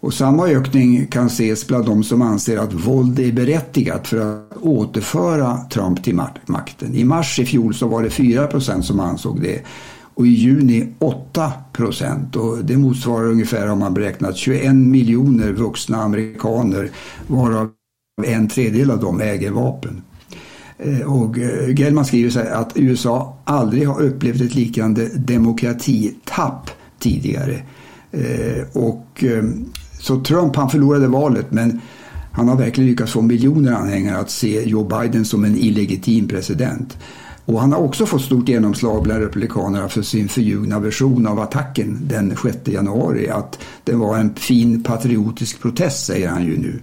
[0.00, 4.56] Och samma ökning kan ses bland de som anser att våld är berättigat för att
[4.56, 6.94] återföra Trump till makten.
[6.94, 9.62] I mars i fjol så var det 4 procent som ansåg det
[10.14, 12.36] och i juni 8 procent.
[12.36, 16.90] Och det motsvarar ungefär, om man beräknat, 21 miljoner vuxna amerikaner
[17.26, 17.70] varav
[18.24, 20.02] en tredjedel av dem äger vapen.
[20.78, 27.62] Eh, och eh, Gellman skriver så att USA aldrig har upplevt ett liknande demokratitapp tidigare.
[28.10, 29.24] Eh, och,
[30.00, 31.80] så Trump han förlorade valet men
[32.32, 36.98] han har verkligen lyckats få miljoner anhängare att se Joe Biden som en illegitim president.
[37.44, 41.98] Och han har också fått stort genomslag bland republikanerna för sin förljugna version av attacken
[42.02, 43.28] den 6 januari.
[43.28, 46.80] Att det var en fin patriotisk protest säger han ju nu.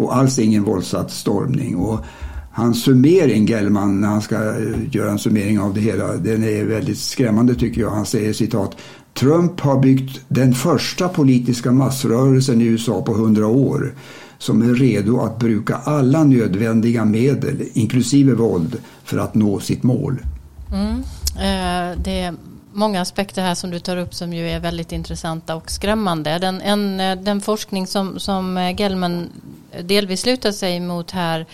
[0.00, 1.76] Och alls ingen våldsatt stormning.
[1.76, 2.04] Och
[2.52, 6.64] hans summering, Gellman, när han ska eh, göra en summering av det hela, den är
[6.64, 7.90] väldigt skrämmande tycker jag.
[7.90, 8.76] Han säger citat
[9.14, 13.94] Trump har byggt den första politiska massrörelsen i USA på hundra år
[14.38, 20.18] som är redo att bruka alla nödvändiga medel, inklusive våld, för att nå sitt mål.
[20.72, 20.96] Mm.
[21.36, 22.34] Eh, det är
[22.72, 26.38] många aspekter här som du tar upp som ju är väldigt intressanta och skrämmande.
[26.38, 29.28] Den, en, eh, den forskning som, som eh, Gelman
[29.82, 31.46] delvis lutar sig mot här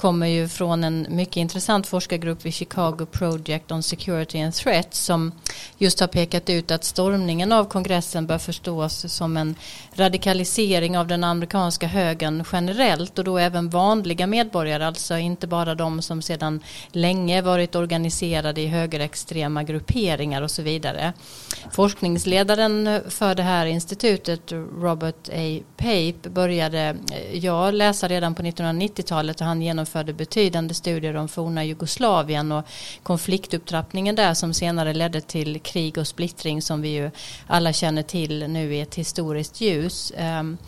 [0.00, 5.32] kommer ju från en mycket intressant forskargrupp vid Chicago Project on Security and Threats som
[5.78, 9.54] just har pekat ut att stormningen av kongressen bör förstås som en
[9.94, 16.02] radikalisering av den amerikanska högern generellt och då även vanliga medborgare, alltså inte bara de
[16.02, 16.60] som sedan
[16.92, 21.12] länge varit organiserade i högerextrema grupperingar och så vidare.
[21.72, 25.60] Forskningsledaren för det här institutet, Robert A.
[25.76, 26.96] Pape, började
[27.32, 32.64] jag läsa redan på 1990-talet och han genomförde betydande studier om forna Jugoslavien och
[33.02, 37.10] konfliktupptrappningen där som senare ledde till krig och splittring som vi ju
[37.46, 40.12] alla känner till nu i ett historiskt ljus.
[40.16, 40.58] Ehm,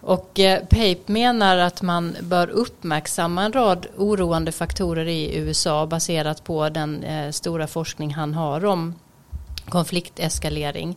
[0.00, 6.44] och eh, Pape menar att man bör uppmärksamma en rad oroande faktorer i USA baserat
[6.44, 8.94] på den eh, stora forskning han har om
[9.68, 10.96] konflikteskalering.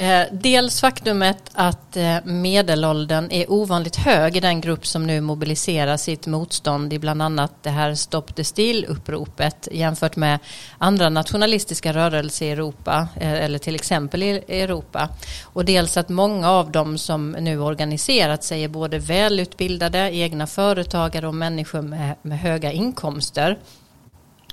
[0.00, 5.96] Eh, dels faktumet att eh, medelåldern är ovanligt hög i den grupp som nu mobiliserar
[5.96, 10.38] sitt motstånd i bland annat det här Stop the Steal-uppropet jämfört med
[10.78, 15.08] andra nationalistiska rörelser i Europa eh, eller till exempel i Europa.
[15.42, 21.28] Och dels att många av dem som nu organiserat sig är både välutbildade, egna företagare
[21.28, 23.58] och människor med, med höga inkomster.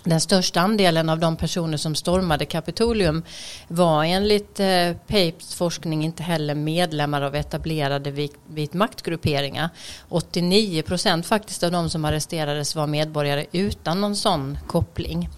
[0.06, 3.24] Den största andelen av de personer som stormade Kapitolium
[3.68, 9.70] var enligt eh, Papes forskning inte heller medlemmar av etablerade vit, vit maktgrupperingar.
[10.10, 15.30] 89 procent faktiskt av de som arresterades var medborgare utan någon sån koppling.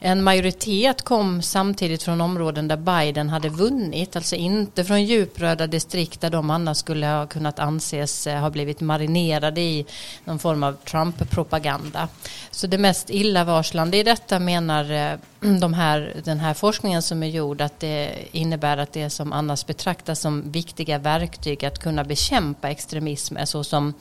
[0.00, 6.20] En majoritet kom samtidigt från områden där Biden hade vunnit, alltså inte från djupröda distrikt
[6.20, 9.86] där de annars skulle ha kunnat anses eh, ha blivit marinerade i
[10.24, 12.08] någon form av Trump-propaganda.
[12.50, 15.18] Så det mest illavarslande i detta menar eh,
[15.60, 19.66] de här, den här forskningen som är gjord att det innebär att det som annars
[19.66, 23.94] betraktas som viktiga verktyg att kunna bekämpa extremism är såsom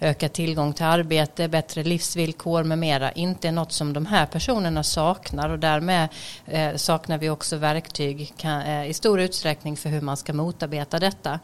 [0.00, 4.82] ökad tillgång till arbete, bättre livsvillkor med mera inte är något som de här personerna
[4.82, 6.08] saknar och därmed
[6.46, 10.98] eh, saknar vi också verktyg kan, eh, i stor utsträckning för hur man ska motarbeta
[10.98, 11.40] detta.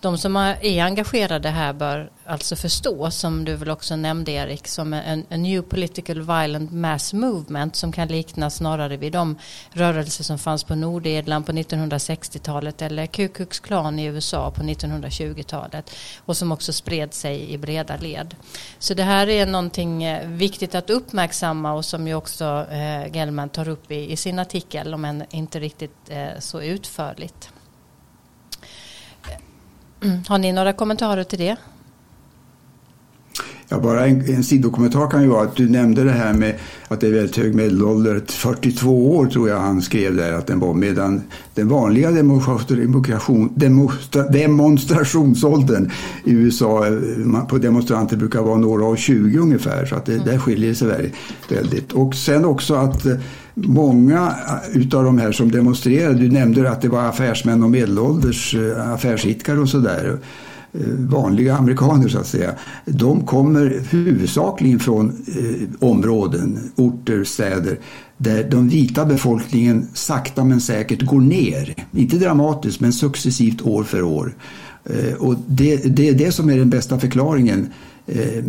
[0.00, 4.92] De som är engagerade här bör alltså förstå, som du väl också nämnde Erik, som
[4.92, 9.38] en, en new political violent mass movement som kan likna snarare vid de
[9.70, 15.90] rörelser som fanns på Nordirland på 1960-talet eller Ku Klux Klan i USA på 1920-talet
[16.24, 18.34] och som också spred sig i breda led.
[18.78, 23.48] Så det här är någonting eh, viktigt att uppmärksamma och som ju också eh, Gellman
[23.48, 27.50] tar upp i, i sin artikel, om än inte riktigt eh, så utförligt.
[30.02, 31.56] Eh, har ni några kommentarer till det?
[33.72, 36.54] Ja, bara en, en sidokommentar kan ju vara att du nämnde det här med
[36.88, 38.22] att det är väldigt hög medelålder.
[38.26, 40.74] 42 år tror jag han skrev där att den var.
[40.74, 41.22] Medan
[41.54, 45.90] den vanliga demonstration, demonstra, demonstrationsåldern
[46.24, 49.86] i USA eh, på demonstranter brukar vara några av 20 ungefär.
[49.86, 51.12] Så att det, där skiljer sig
[51.48, 51.92] väldigt.
[51.92, 53.16] Och sen också att eh,
[53.54, 58.56] många eh, utav de här som demonstrerade, du nämnde att det var affärsmän och medelålders
[58.94, 60.18] affärsidkare och sådär
[60.74, 62.54] Eh, vanliga amerikaner så att säga,
[62.84, 67.78] de kommer huvudsakligen från eh, områden, orter, städer
[68.16, 71.74] där den vita befolkningen sakta men säkert går ner.
[71.92, 74.34] Inte dramatiskt men successivt år för år.
[74.84, 77.72] Eh, och det, det är det som är den bästa förklaringen
[78.06, 78.44] eh,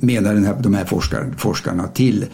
[0.00, 2.26] menar den här, de här forskar, forskarna till,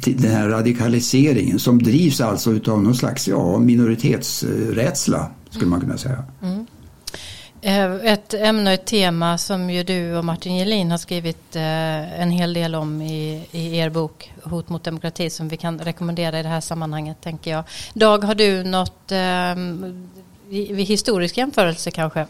[0.00, 5.98] till den här radikaliseringen som drivs alltså utav någon slags ja, minoritetsrädsla skulle man kunna
[5.98, 6.24] säga.
[6.42, 6.59] Mm.
[7.62, 12.20] Eh, ett ämne och ett tema som ju du och Martin Gelin har skrivit eh,
[12.20, 16.40] en hel del om i, i er bok Hot mot demokrati som vi kan rekommendera
[16.40, 17.64] i det här sammanhanget tänker jag.
[17.94, 20.08] Dag, har du något ehm,
[20.48, 22.26] vid historisk jämförelse kanske?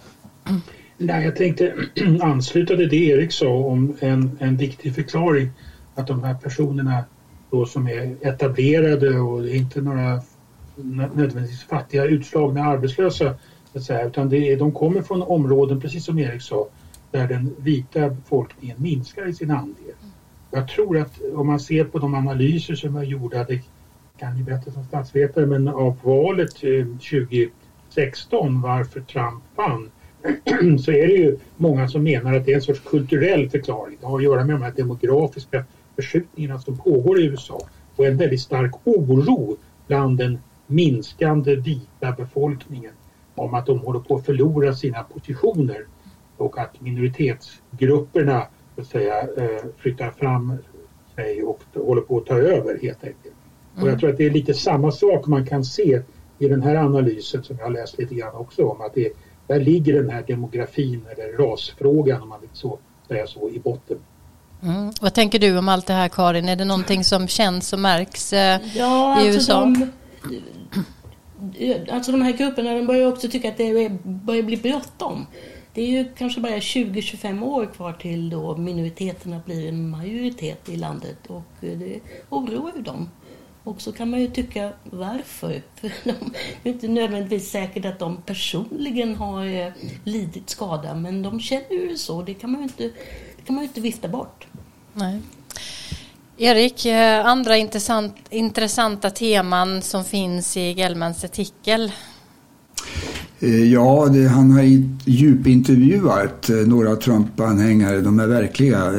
[0.96, 1.74] Nej, jag tänkte
[2.22, 5.50] ansluta till det Erik sa om en, en viktig förklaring
[5.94, 7.04] att de här personerna
[7.50, 10.20] då som är etablerade och inte några
[11.14, 13.34] nödvändigtvis fattiga utslagna arbetslösa
[13.78, 16.68] säga, utan det är, de kommer från områden, precis som Erik sa,
[17.10, 19.94] där den vita befolkningen minskar i sin andel.
[20.50, 23.60] Jag tror att om man ser på de analyser som är gjorda, det
[24.18, 29.90] kan ni bättre som statsvetare, men av valet eh, 2016 varför Trump vann
[30.78, 33.96] så är det ju många som menar att det är en sorts kulturell förklaring.
[34.00, 35.64] Det har att göra med de här demografiska
[35.96, 37.60] förskjutningarna som pågår i USA
[37.96, 39.56] och en väldigt stark oro
[39.86, 42.92] bland den minskande vita befolkningen
[43.40, 45.86] om att de håller på att förlora sina positioner
[46.36, 50.56] och att minoritetsgrupperna så att säga, eh, flyttar fram
[51.14, 53.34] sig och håller på att ta över helt enkelt.
[53.80, 56.02] Och jag tror att det är lite samma sak man kan se
[56.38, 59.12] i den här analysen som jag har läst lite grann också om att det,
[59.46, 63.98] där ligger den här demografin eller rasfrågan om man vill så, säga så i botten.
[64.62, 64.92] Mm.
[65.00, 66.48] Vad tänker du om allt det här Karin?
[66.48, 69.60] Är det någonting som känns och märks eh, ja, i alltså USA?
[69.60, 69.90] De,
[71.90, 75.26] alltså de här grupperna de börjar också tycka att det börjar bli bråttom.
[75.74, 80.76] Det är ju kanske bara 20-25 år kvar till då minoriteterna blir en majoritet i
[80.76, 83.08] landet och eh, det oroar ju dem.
[83.64, 85.62] Och så kan man ju tycka varför.
[85.74, 86.12] För de,
[86.62, 89.72] det är inte nödvändigtvis säkert att de personligen har eh,
[90.04, 92.22] lidit skada men de känner ju så.
[92.22, 92.82] Det kan man ju inte,
[93.36, 94.46] det kan man inte vifta bort.
[94.92, 95.20] Nej.
[96.42, 101.92] Erik, eh, andra intressant, intressanta teman som finns i Gellmans artikel?
[103.40, 104.62] Eh, ja, det, han har
[105.04, 108.92] djupintervjuat eh, några Trump-anhängare, de är verkliga,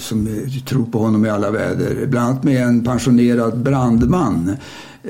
[0.00, 0.28] som
[0.66, 2.06] tror på honom i alla väder.
[2.06, 4.56] Bland annat med en pensionerad brandman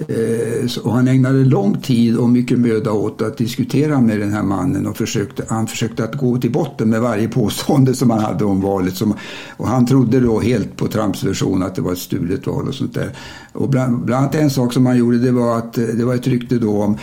[0.09, 4.43] Eh, och han ägnade lång tid och mycket möda åt att diskutera med den här
[4.43, 8.45] mannen och försökte, han försökte att gå till botten med varje påstående som han hade
[8.45, 8.95] om valet.
[8.95, 9.15] Som,
[9.57, 12.75] och han trodde då helt på Trumps version att det var ett stulet val och
[12.75, 13.17] sånt där.
[13.53, 16.15] Och bland, bland annat en sak som han gjorde det var att eh, det var
[16.15, 16.99] ett rykte då om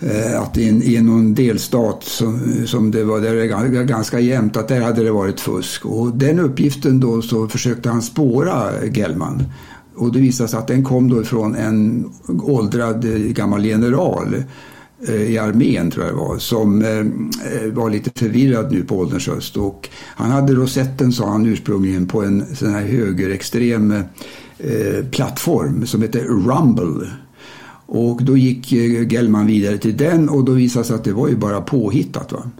[0.00, 4.56] eh, att i, en, i någon delstat som, som det var där det ganska jämnt
[4.56, 5.86] att där hade det varit fusk.
[5.86, 9.42] Och den uppgiften då så försökte han spåra Gellman.
[9.96, 12.10] Och det visade sig att den kom då ifrån en
[12.42, 14.44] åldrad eh, gammal general
[15.08, 18.98] eh, i armén tror jag det var, som eh, eh, var lite förvirrad nu på
[18.98, 19.56] ålderns höst.
[19.56, 23.94] Och han hade då sett den, sa han ursprungligen, på en sån här högerextrem
[25.10, 27.10] plattform som heter Rumble.
[27.86, 28.72] Och då gick
[29.12, 32.32] Gellman vidare till den och då visade sig att det var ju bara påhittat.
[32.32, 32.50] Va?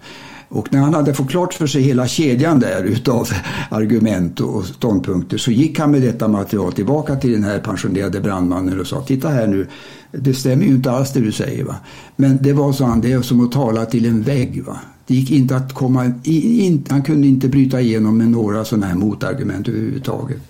[0.49, 3.29] Och när han hade fått klart för sig hela kedjan där utav
[3.71, 8.81] argument och ståndpunkter så gick han med detta material tillbaka till den här pensionerade brandmannen
[8.81, 9.67] och sa Titta här nu,
[10.13, 11.65] det stämmer ju inte alls det du säger.
[11.65, 11.77] Va?
[12.17, 14.65] Men det var, så han, det är som att tala till en vägg.
[14.65, 14.79] Va?
[15.07, 18.95] Det gick inte att komma in, han kunde inte bryta igenom med några sådana här
[18.95, 20.41] motargument överhuvudtaget.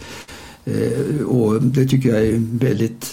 [0.65, 3.05] Eh, och det tycker jag är väldigt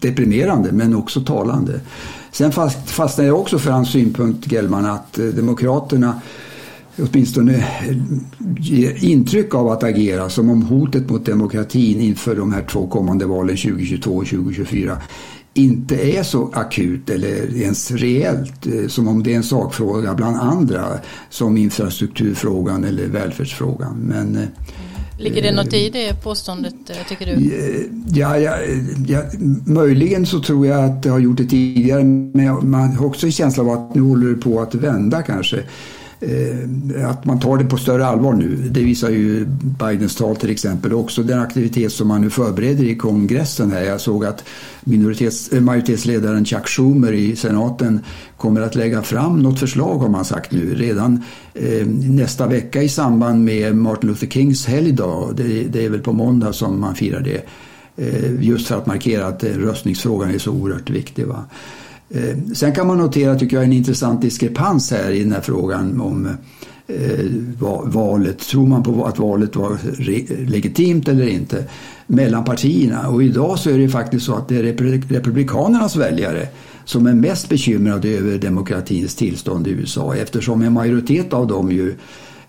[0.00, 1.80] deprimerande men också talande.
[2.32, 6.20] Sen fast, fastnade jag också för hans synpunkt, Gellman, att eh, Demokraterna
[6.98, 7.96] åtminstone eh,
[8.58, 13.26] ger intryck av att agera som om hotet mot demokratin inför de här två kommande
[13.26, 14.98] valen 2022 och 2024
[15.54, 20.36] inte är så akut eller ens reellt eh, som om det är en sakfråga bland
[20.36, 20.86] andra
[21.30, 23.96] som infrastrukturfrågan eller välfärdsfrågan.
[23.98, 24.46] Men
[25.18, 27.32] Ligger det något i det påståendet, eh, tycker du?
[27.32, 29.22] Eh, ja, ja, eh, ja,
[29.66, 33.32] möjligen så tror jag att det har gjort det tidigare, men man har också en
[33.32, 35.62] känsla av att nu håller det på att vända kanske.
[36.22, 38.56] Eh, att man tar det på större allvar nu.
[38.70, 40.92] Det visar ju Bidens tal till exempel.
[40.92, 43.82] Också den aktivitet som man nu förbereder i kongressen här.
[43.82, 44.44] Jag såg att
[44.84, 48.00] minoritets, eh, majoritetsledaren Chuck Schumer i senaten
[48.36, 52.88] kommer att lägga fram något förslag har man sagt nu redan eh, nästa vecka i
[52.88, 55.34] samband med Martin Luther Kings helgdag.
[55.36, 57.46] Det, det är väl på måndag som man firar det.
[57.96, 61.26] Eh, just för att markera att eh, röstningsfrågan är så oerhört viktig.
[61.26, 61.44] Va?
[62.14, 66.00] Eh, sen kan man notera, tycker jag, en intressant diskrepans här i den här frågan
[66.00, 66.28] om
[66.86, 67.26] eh,
[67.84, 68.38] valet.
[68.38, 69.78] Tror man på att valet var
[70.46, 71.64] legitimt eller inte
[72.06, 73.08] mellan partierna?
[73.08, 74.62] Och idag så är det faktiskt så att det är
[75.12, 76.48] republikanernas väljare
[76.84, 81.94] som är mest bekymrade över demokratins tillstånd i USA eftersom en majoritet av dem ju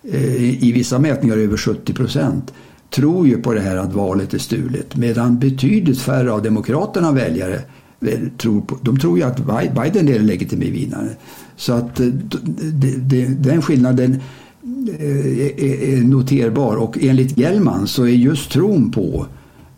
[0.03, 2.53] eh, i vissa mätningar över 70 procent,
[2.89, 4.95] tror ju på det här att valet är stulet.
[4.95, 7.61] Medan betydligt färre av demokraterna väljare
[8.37, 9.37] tror på, de tror ju att
[9.75, 11.09] Biden är den legitima vinnare.
[11.55, 12.07] Så att eh,
[13.37, 14.21] den skillnaden
[14.99, 19.25] eh, är noterbar och enligt Gellman så är just tron på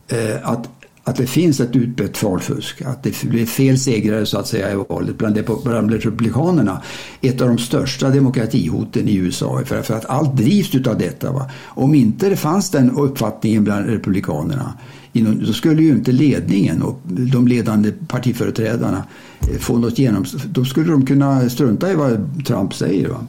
[0.08, 0.70] eh, att
[1.08, 4.76] att det finns ett utbrett valfusk, att det blir fel segrare så att säga i
[4.90, 6.82] valet bland, bland republikanerna.
[7.22, 11.32] Ett av de största demokratihoten i USA för, för att allt drivs av detta.
[11.32, 11.50] Va?
[11.66, 14.74] Om inte det fanns den uppfattningen bland republikanerna
[15.22, 19.04] då skulle ju inte ledningen och de ledande partiföreträdarna
[19.42, 20.26] eh, få något genom...
[20.46, 23.10] Då skulle de kunna strunta i vad Trump säger.
[23.10, 23.28] Va?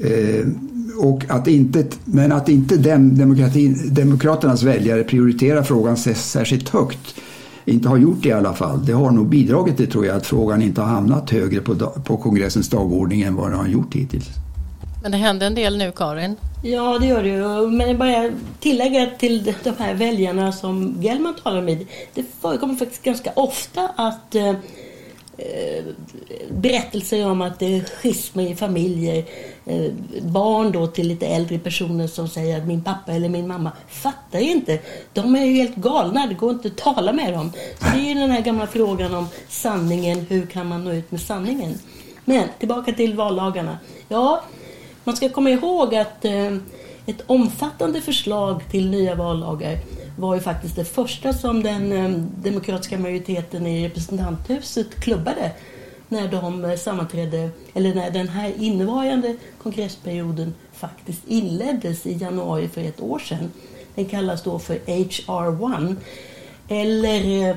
[0.00, 0.46] Eh,
[0.98, 3.36] och att inte, men att inte dem,
[3.86, 7.14] Demokraternas väljare prioriterar frågan särskilt högt,
[7.64, 10.26] inte har gjort det i alla fall, det har nog bidragit till tror jag att
[10.26, 14.30] frågan inte har hamnat högre på, på kongressens dagordning än vad den har gjort hittills.
[15.06, 16.36] Men det händer en del nu Karin?
[16.62, 17.68] Ja det gör det ju.
[17.68, 18.30] Men jag bara
[18.60, 21.86] tillägga till de här väljarna som Gellman talar med.
[22.14, 25.84] Det förekommer faktiskt ganska ofta att eh, eh
[26.50, 29.24] berättelser om att det är schismer i familjer.
[29.66, 29.92] Eh,
[30.22, 34.38] barn då till lite äldre personer som säger att min pappa eller min mamma fattar
[34.38, 34.78] inte.
[35.12, 37.52] De är ju helt galna, det går inte att tala med dem.
[37.78, 41.20] Så det är den här gamla frågan om sanningen, hur kan man nå ut med
[41.20, 41.78] sanningen?
[42.24, 43.78] Men tillbaka till vallagarna.
[44.08, 44.42] Ja,
[45.06, 46.56] man ska komma ihåg att eh,
[47.06, 49.78] ett omfattande förslag till nya vallagar
[50.18, 52.10] var ju faktiskt det första som den eh,
[52.42, 55.50] demokratiska majoriteten i representanthuset klubbade
[56.08, 62.80] när de eh, sammanträdde, eller när den här innevarande kongressperioden faktiskt inleddes i januari för
[62.80, 63.52] ett år sedan.
[63.94, 65.96] Den kallas då för HR1
[66.68, 67.56] eller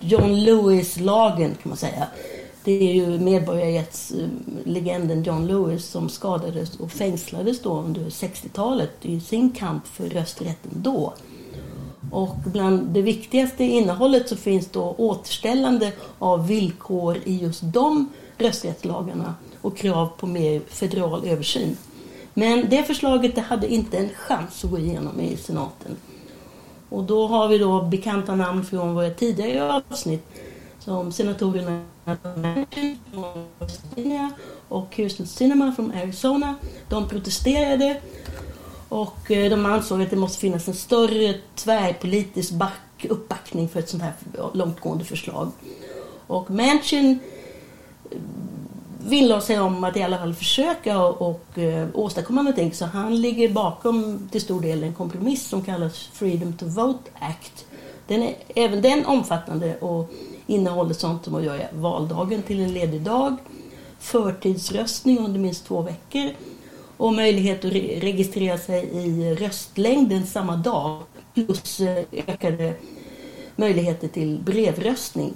[0.00, 2.06] John Lewis-lagen kan man säga.
[2.64, 9.20] Det är ju medborgarrättslegenden eh, John Lewis som skadades och fängslades då under 60-talet i
[9.20, 11.12] sin kamp för rösträtten då.
[12.10, 18.08] Och bland det viktigaste innehållet så finns då återställande av villkor i just de
[18.38, 21.76] rösträttslagarna och krav på mer federal översyn.
[22.34, 25.96] Men det förslaget det hade inte en chans att gå igenom i senaten.
[26.88, 30.26] Och då har vi då bekanta namn från våra tidigare avsnitt
[30.78, 31.84] som senatorerna
[34.68, 36.54] och Kirsten Cinema från Arizona.
[36.88, 38.00] De protesterade
[38.88, 43.88] och eh, de ansåg att det måste finnas en större tvärpolitisk back, uppbackning för ett
[43.88, 44.14] sånt här
[44.52, 45.50] långtgående förslag.
[46.26, 47.18] Och Manchin
[48.10, 48.18] eh,
[49.06, 52.72] vill sig om att i alla fall försöka och, och eh, åstadkomma någonting.
[52.72, 57.66] Så han ligger bakom till stor del en kompromiss som kallas Freedom to Vote Act.
[58.06, 60.12] Den är även den omfattande och
[60.52, 63.36] innehåller sånt som att göra valdagen till en ledig dag,
[63.98, 66.30] förtidsröstning under minst två veckor
[66.96, 71.02] och möjlighet att re registrera sig i röstlängden samma dag
[71.34, 72.74] plus eh, ökade
[73.56, 75.34] möjligheter till brevröstning.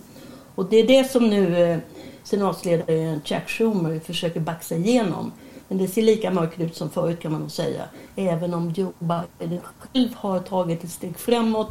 [0.54, 1.78] Och det är det som nu eh,
[2.22, 5.32] senatsledaren Chuck Schumer försöker baxa igenom.
[5.68, 7.82] Men det ser lika mörkt ut som förut kan man nog säga.
[8.16, 11.70] Även om Joe Biden själv har tagit ett steg framåt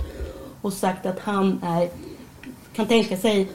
[0.62, 1.90] och sagt att han är,
[2.76, 3.48] kan tänka sig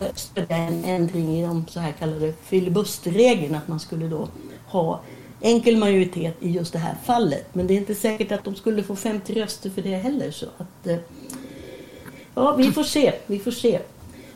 [0.00, 4.28] att stödja en ändring i de så här kallade filibusterreglerna, Att man skulle då
[4.66, 5.00] ha
[5.40, 7.46] enkel majoritet i just det här fallet.
[7.52, 10.30] Men det är inte säkert att de skulle få 50 röster för det heller.
[10.30, 10.96] Så att, eh,
[12.34, 13.12] ja, vi får se.
[13.26, 13.80] Vi får se.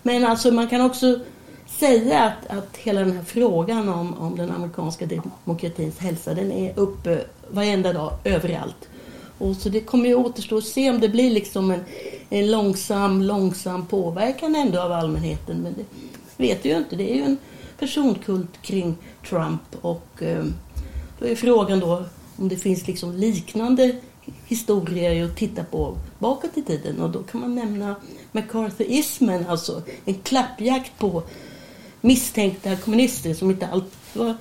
[0.02, 1.20] Men alltså man kan också
[1.66, 6.78] säga att, att hela den här frågan om, om den amerikanska demokratins hälsa, den är
[6.78, 8.88] uppe varenda dag, överallt.
[9.38, 11.80] Och så det kommer ju återstå att se om det blir liksom en,
[12.30, 15.62] en långsam, långsam påverkan ändå av allmänheten.
[15.62, 15.84] Men det
[16.36, 16.96] vet vi ju inte.
[16.96, 17.36] Det är ju en
[17.78, 18.96] personkult kring
[19.28, 20.44] Trump och eh,
[21.18, 22.04] då är frågan då
[22.36, 23.96] om det finns liksom liknande
[24.46, 27.00] historier att titta på bakåt i tiden.
[27.00, 27.96] Och då kan man nämna
[28.32, 31.22] McCarthyismen, alltså en klappjakt på
[32.00, 34.34] misstänkta kommunister som inte alltid var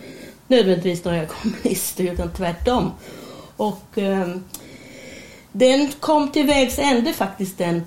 [0.48, 2.92] nödvändigtvis några kommunister utan tvärtom.
[3.58, 4.28] Och eh,
[5.58, 7.82] den kom till vägs ände faktiskt den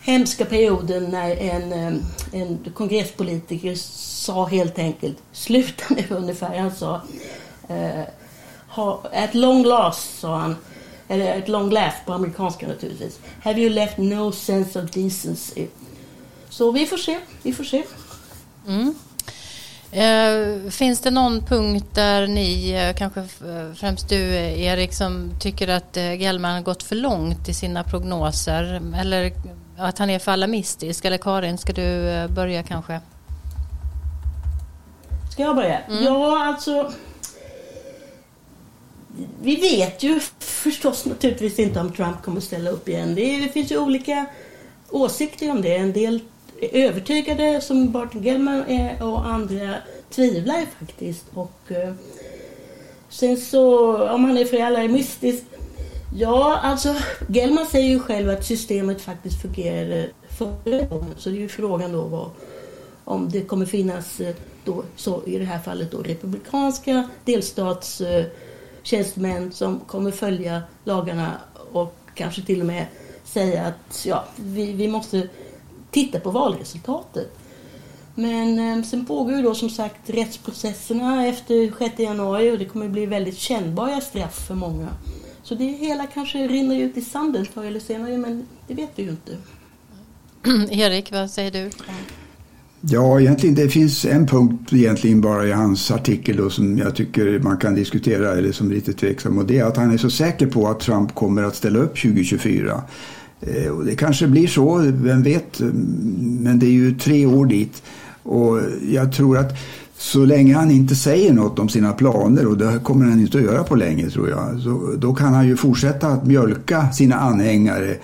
[0.00, 2.02] hemska perioden när en, eh,
[2.32, 7.00] en kongresspolitiker sa helt enkelt, sluta nu ungefär, han sa
[7.68, 8.00] eh,
[9.24, 10.56] at long last, sa han,
[11.08, 13.18] eller ett long last” på amerikanska naturligtvis.
[13.42, 15.66] Have you left no sense of decency?
[16.48, 17.82] Så vi får se, vi får se.
[18.68, 18.94] Mm.
[19.92, 23.24] Eh, finns det någon punkt där ni, eh, kanske
[23.74, 28.82] främst du Erik, som tycker att eh, Gellman har gått för långt i sina prognoser?
[29.00, 29.32] Eller
[29.78, 31.04] att han är för alarmistisk?
[31.04, 33.00] Eller Karin, ska du eh, börja kanske?
[35.32, 35.78] Ska jag börja?
[35.78, 36.04] Mm.
[36.04, 36.92] Ja, alltså
[39.42, 43.14] vi vet ju förstås naturligtvis inte om Trump kommer ställa upp igen.
[43.14, 44.26] Det, det finns ju olika
[44.90, 45.76] åsikter om det.
[45.76, 46.20] En del
[46.60, 49.74] övertygade som Barton Gellman är och andra
[50.10, 51.24] tvivlar faktiskt.
[51.34, 51.94] Och, eh,
[53.08, 55.44] sen så om han är för alarmistisk.
[56.14, 56.94] Ja, alltså
[57.28, 61.14] Gellman säger ju själv att systemet faktiskt fungerade förra gången.
[61.16, 62.30] Så det är ju frågan då vad,
[63.04, 64.34] om det kommer finnas eh,
[64.64, 71.32] då, så i det här fallet då republikanska delstatstjänstemän som kommer följa lagarna
[71.72, 72.86] och kanske till och med
[73.24, 75.28] säga att ja, vi, vi måste
[75.96, 77.38] titta på valresultatet.
[78.14, 82.88] Men eh, sen pågår ju då som sagt rättsprocesserna efter 6 januari och det kommer
[82.88, 84.88] bli väldigt kännbara straff för många.
[85.42, 89.02] Så det hela kanske rinner ut i sanden förr eller senare men det vet vi
[89.02, 89.36] ju inte.
[90.82, 91.70] Erik, vad säger du?
[92.80, 97.38] Ja, egentligen det finns en punkt egentligen bara i hans artikel då, som jag tycker
[97.38, 100.10] man kan diskutera eller som är lite tveksam och det är att han är så
[100.10, 102.82] säker på att Trump kommer att ställa upp 2024.
[103.46, 107.46] Eh, och det kanske blir så, vem vet, mm, men det är ju tre år
[107.46, 107.82] dit.
[108.22, 109.58] Och jag tror att
[109.98, 113.44] så länge han inte säger något om sina planer och det kommer han inte att
[113.44, 114.60] göra på länge tror jag.
[114.60, 117.96] Så då kan han ju fortsätta att mjölka sina anhängare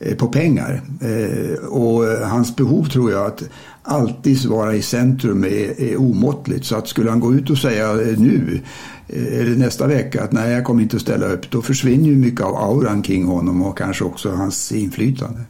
[0.00, 0.82] eh, på pengar.
[1.00, 3.42] Eh, och hans behov tror jag att
[3.82, 6.64] alltid vara i centrum är, är omåttligt.
[6.64, 8.60] Så att skulle han gå ut och säga nu
[9.12, 11.50] Eh, eller nästa vecka att nej jag kommer inte att ställa upp.
[11.50, 15.40] Då försvinner ju mycket av auran kring honom och kanske också hans inflytande.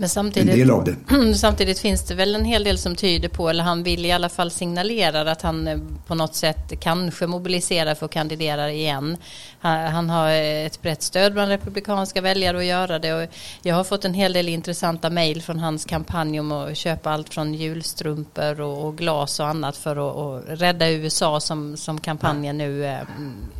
[0.00, 1.34] Men samtidigt, en del av det.
[1.34, 4.28] samtidigt finns det väl en hel del som tyder på, eller han vill i alla
[4.28, 9.16] fall signalera att han eh, på något sätt kanske mobiliserar för att kandidera igen.
[9.60, 13.28] Han, har ett brett stöd bland republikanska väljare att göra det och
[13.62, 17.34] jag har fått en hel del intressanta mejl från hans kampanj om att köpa allt
[17.34, 22.86] från julstrumpor och, och glas och annat för att rädda USA som, som kampanjen nu
[22.86, 22.98] eh,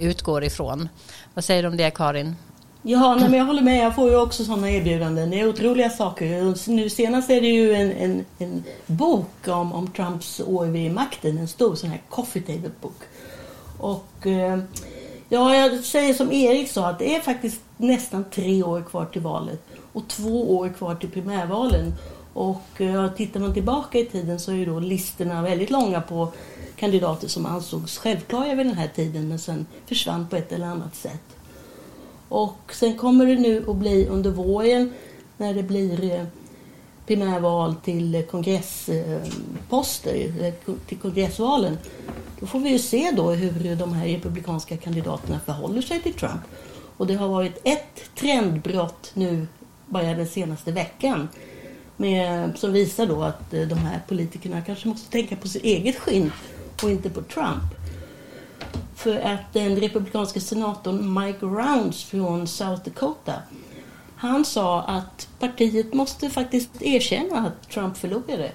[0.01, 0.89] utgår ifrån.
[1.35, 2.37] Vad säger du om det Karin?
[2.83, 3.85] Ja, nej, men jag håller med.
[3.85, 5.31] Jag får ju också sådana erbjudanden.
[5.31, 6.71] Det är otroliga saker.
[6.71, 11.39] Nu senast är det ju en, en, en bok om, om Trumps år vid makten.
[11.39, 13.03] En stor sån här coffee table bok.
[13.79, 14.59] Och eh,
[15.29, 19.23] ja, jag säger som Erik sa att det är faktiskt nästan tre år kvar till
[19.23, 19.63] valet
[19.93, 21.95] och två år kvar till primärvalen.
[22.33, 26.33] Och eh, tittar man tillbaka i tiden så är ju då listorna väldigt långa på
[26.77, 30.97] kandidater som ansågs självklara vid den här tiden men sen försvann på ett eller annat
[30.97, 31.38] sätt.
[32.29, 34.93] Och sen kommer det nu att bli under våren
[35.37, 36.25] när det blir eh,
[37.07, 40.55] primärval till kongressposter, eh, eh,
[40.87, 41.79] till kongressvalen.
[42.41, 46.41] Då får vi ju se då hur de här republikanska kandidaterna förhåller sig till Trump.
[46.97, 49.47] Och det har varit ett trendbrott nu
[49.87, 51.29] bara den senaste veckan
[51.97, 56.33] med, som visar då att de här politikerna kanske måste tänka på sitt eget skinn
[56.83, 57.78] och inte på Trump.
[58.99, 63.33] För att den republikanska senatorn Mike Rounds från South Dakota
[64.17, 68.53] han sa att partiet måste faktiskt erkänna att Trump förlorade.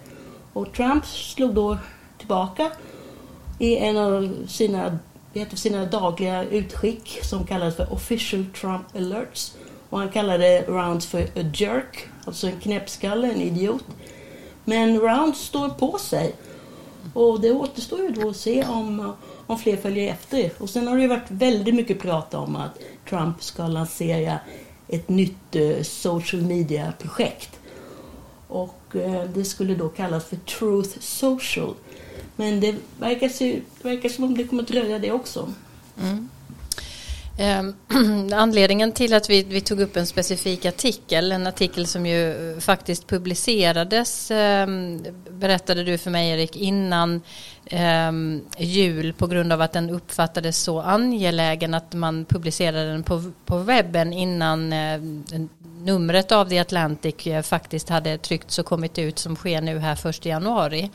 [0.53, 1.77] Och Trump slog då
[2.17, 2.71] tillbaka
[3.59, 4.99] i en av sina,
[5.33, 9.53] ett av sina dagliga utskick som kallades för Official Trump Alerts.
[9.89, 13.85] Och han kallade Rounds för a jerk, alltså en knäppskalle, en idiot.
[14.65, 16.35] Men Rounds står på sig.
[17.13, 19.13] Och det återstår ju då att se om
[19.47, 20.51] om fler följer efter.
[20.57, 22.79] Och sen har det ju varit väldigt mycket prat om att
[23.09, 24.39] Trump ska lansera
[24.87, 27.59] ett nytt eh, social media-projekt.
[28.47, 31.73] Och eh, det skulle då kallas för Truth Social.
[32.35, 35.53] Men det verkar, se, det verkar som om det kommer att dröja det också.
[36.01, 36.29] Mm.
[37.37, 37.75] Ehm,
[38.33, 42.59] anledningen till att vi, vi, tog upp en specifik artikel, en artikel som ju eh,
[42.59, 47.21] faktiskt publicerades, ehm, berättade du för mig Erik, innan
[47.65, 53.31] Ehm, jul på grund av att den uppfattades så angelägen att man publicerade den på,
[53.45, 55.01] på webben innan eh,
[55.83, 59.95] numret av The Atlantic eh, faktiskt hade tryckts och kommit ut som sker nu här
[59.95, 60.91] första januari.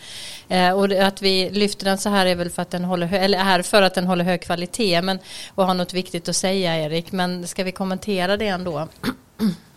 [0.49, 3.39] Eh, och att vi lyfter den så här är väl för att den håller, eller
[3.39, 5.19] är för att den håller hög kvalitet men,
[5.55, 7.13] och har något viktigt att säga Erik.
[7.13, 8.89] Men ska vi kommentera det ändå?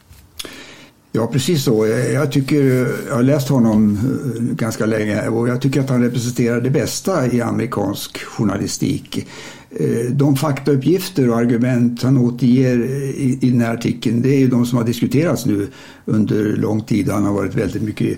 [1.14, 1.86] Ja, precis så.
[1.86, 3.98] Eh, jag, tycker, eh, jag har läst honom
[4.36, 9.28] eh, ganska länge och jag tycker att han representerar det bästa i amerikansk journalistik.
[10.12, 12.78] De faktauppgifter och argument han återger
[13.18, 15.68] i, i den här artikeln det är ju de som har diskuterats nu
[16.06, 17.10] under lång tid.
[17.10, 18.18] Han har varit väldigt mycket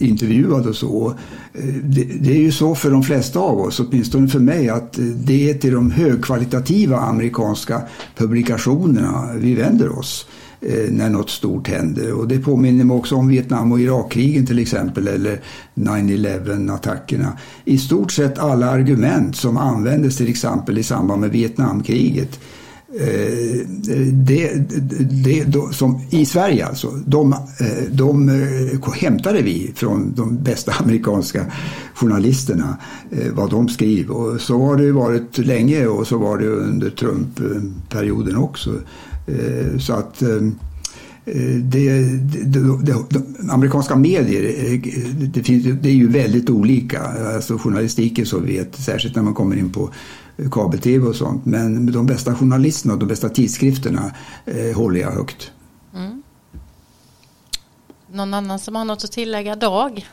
[0.00, 1.14] intervjuad och så.
[1.82, 5.50] Det, det, är ju så för de flesta av oss, åtminstone för mig, att det
[5.50, 7.82] är till de högkvalitativa amerikanska
[8.16, 10.26] publikationerna vi vänder oss.
[10.66, 12.12] Eh, när något stort händer.
[12.12, 15.40] Och det påminner mig också om Vietnam och Irakkrigen till exempel eller
[15.74, 17.32] 9-11-attackerna.
[17.64, 22.40] I stort sett alla argument som användes till exempel i samband med Vietnamkriget
[23.00, 23.66] eh,
[24.12, 24.52] det,
[25.24, 27.38] det, de, som, I Sverige alltså, de, eh,
[27.90, 28.28] de
[28.94, 31.46] hämtade vi från de bästa amerikanska
[31.94, 32.76] journalisterna,
[33.32, 34.10] vad de skrev.
[34.10, 38.70] Och så har det varit länge och så var det under Trump-perioden också.
[39.78, 40.22] Så att
[41.24, 42.08] det,
[42.44, 44.42] det, det, amerikanska medier,
[45.14, 47.02] det, finns, det är ju väldigt olika.
[47.34, 49.90] Alltså journalistiken så vet, särskilt när man kommer in på
[50.50, 51.46] kabel-tv och sånt.
[51.46, 54.14] Men de bästa journalisterna och de bästa tidskrifterna
[54.44, 55.52] eh, håller jag högt.
[55.94, 56.22] Mm.
[58.12, 59.56] Någon annan som har något att tillägga?
[59.56, 60.06] Dag?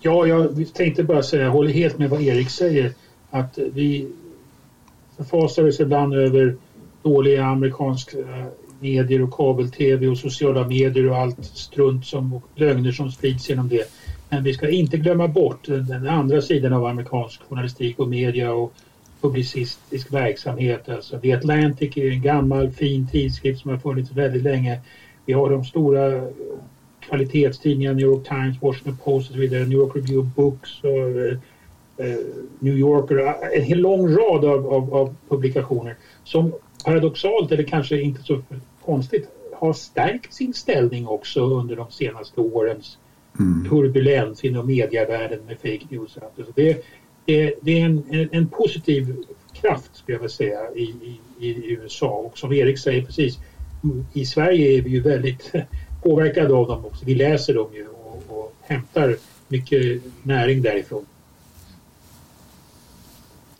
[0.00, 2.92] Ja, jag tänkte bara säga, jag håller helt med vad Erik säger.
[3.30, 4.08] Att vi
[5.16, 6.56] förfasar oss ibland över
[7.04, 8.46] dåliga amerikanska eh,
[8.80, 13.68] medier och kabel-tv och sociala medier och allt strunt som, och lögner som sprids genom
[13.68, 13.90] det.
[14.28, 18.72] Men vi ska inte glömma bort den andra sidan av amerikansk journalistik och media och
[19.20, 20.88] publicistisk verksamhet.
[20.88, 24.80] Alltså The Atlantic är en gammal fin tidskrift som har funnits väldigt länge.
[25.26, 26.22] Vi har de stora eh,
[27.00, 31.38] kvalitetstidningarna New York Times, Washington Post och så vidare, New York Review Books och eh,
[32.58, 33.16] New Yorker,
[33.56, 36.52] en hel lång rad av, av, av, publikationer som
[36.84, 38.42] paradoxalt, eller kanske inte så
[38.84, 42.98] konstigt, har stärkt sin ställning också under de senaste årens
[43.38, 43.68] mm.
[43.70, 46.18] turbulens inom medievärlden med fake news.
[46.54, 46.84] Det,
[47.24, 49.16] det, det är en, en, en, positiv
[49.52, 53.38] kraft skulle jag vilja säga i, i, i, USA och som Erik säger precis
[54.12, 55.52] i Sverige är vi ju väldigt
[56.02, 57.04] påverkade av dem också.
[57.04, 59.16] Vi läser dem ju och, och hämtar
[59.48, 61.06] mycket näring därifrån.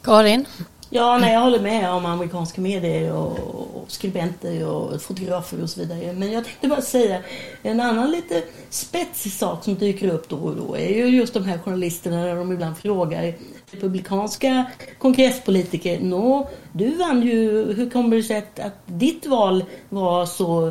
[0.05, 0.47] Karin?
[0.91, 6.13] Ja, nej, jag håller med om amerikanska medier och, skribenter och fotografer och så vidare.
[6.13, 7.21] Men jag tänkte bara säga
[7.63, 11.45] en annan lite spetsig sak som dyker upp då och då är ju just de
[11.45, 13.35] här journalisterna när de ibland frågar
[13.71, 14.65] republikanska
[14.99, 16.01] kongresspolitiker.
[16.01, 17.73] Nå, du vann ju.
[17.73, 20.67] Hur kommer det sig att, att ditt val var så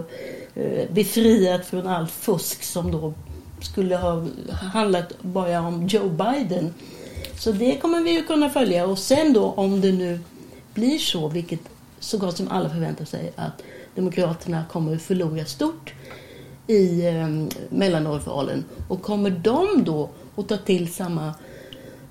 [0.55, 3.13] eh, befriat från allt fusk som då
[3.61, 4.25] skulle ha
[4.73, 6.73] handlat bara om Joe Biden?
[7.38, 10.19] Så det kommer vi ju kunna följa och sen då om det nu
[10.73, 11.59] blir så, vilket
[11.99, 13.63] så gott som alla förväntar sig, att
[13.95, 15.93] Demokraterna kommer förlora stort
[16.67, 17.27] i eh,
[17.69, 18.65] mellanårsvalen.
[18.88, 21.34] Och kommer de då att ta till samma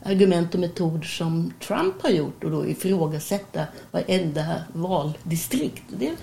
[0.03, 5.83] argument och metod som Trump har gjort och då ifrågasätta varenda valdistrikt?
[5.99, 6.15] Det är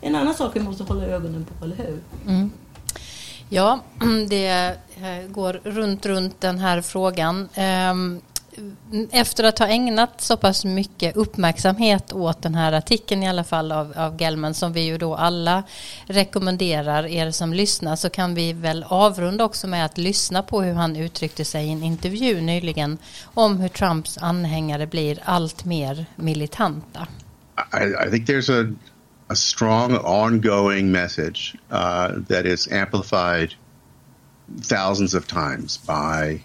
[0.00, 1.98] en annan sak vi måste hålla ögonen på, eller hur?
[2.26, 2.50] Mm.
[3.48, 3.80] Ja,
[4.28, 7.48] det eh, går runt, runt den här frågan.
[7.54, 8.20] Ehm,
[9.10, 13.72] efter att ha ägnat så pass mycket uppmärksamhet åt den här artikeln i alla fall
[13.72, 15.62] av, av Gelman som vi ju då alla
[16.06, 20.74] rekommenderar er som lyssnar så kan vi väl avrunda också med att lyssna på hur
[20.74, 27.06] han uttryckte sig i en intervju nyligen om hur Trumps anhängare blir allt mer militanta.
[27.72, 28.74] I, I think there's a
[29.30, 33.54] a strong ongoing message uh, that is amplified
[34.60, 36.40] thousands of times by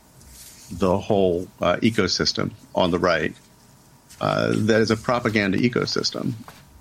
[0.72, 3.36] the whole uh, ecosystem on the right.
[4.20, 6.34] Uh, that is a propaganda ecosystem,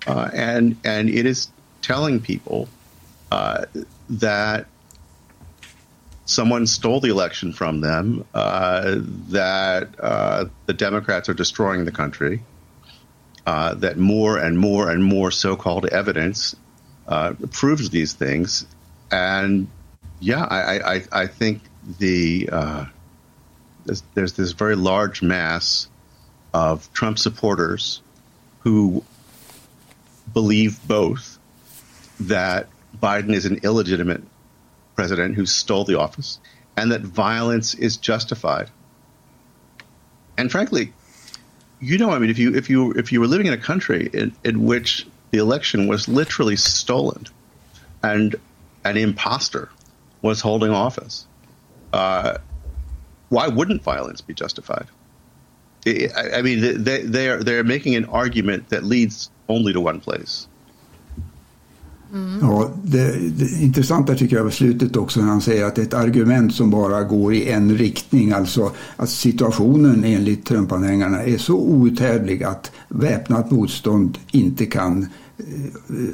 [0.07, 1.49] uh, and and it is
[1.81, 2.69] telling people
[3.31, 3.65] uh,
[4.09, 4.65] that
[6.25, 8.95] someone stole the election from them, uh,
[9.29, 9.91] that
[10.67, 12.41] the Democrats are destroying the country,
[13.45, 16.55] uh, that more and more and more so-called evidence
[17.07, 18.65] uh, proves these things,
[19.11, 19.67] and
[20.19, 21.61] yeah, I, I, I think
[21.99, 22.85] the uh,
[23.85, 25.89] there's, there's, this very large mass
[26.53, 28.01] of Trump supporters
[28.61, 29.03] who
[30.33, 31.37] believe both
[32.21, 32.69] that
[33.01, 34.23] Biden is an illegitimate
[34.95, 36.39] president who stole the office
[36.77, 38.69] and that violence is justified.
[40.37, 40.93] And frankly,
[41.83, 44.09] you know, I mean, if you if you if you were living in a country
[44.13, 47.25] in, in which the election was literally stolen,
[48.01, 48.35] and
[48.85, 49.69] an imposter
[50.21, 51.27] was holding office,
[51.91, 52.37] uh,
[53.27, 54.87] why wouldn't violence be justified?
[55.85, 59.99] I, I mean, they they are they're making an argument that leads only to one
[59.99, 60.47] place.
[62.13, 62.39] Mm.
[62.41, 65.85] Ja, det, det intressanta tycker jag var slutet också när han säger att det är
[65.85, 68.31] ett argument som bara går i en riktning.
[68.31, 75.07] Alltså att situationen enligt Trumpanhängarna är så outhärdlig att väpnat motstånd inte kan
[75.37, 76.05] eh,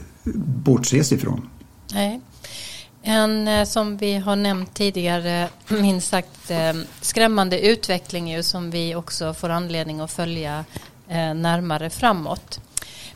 [0.64, 1.50] bortses ifrån.
[1.94, 2.22] Nej.
[3.02, 8.96] En eh, som vi har nämnt tidigare, minst sagt eh, skrämmande utveckling ju, som vi
[8.96, 10.66] också får anledning att följa
[11.08, 12.60] eh, närmare framåt.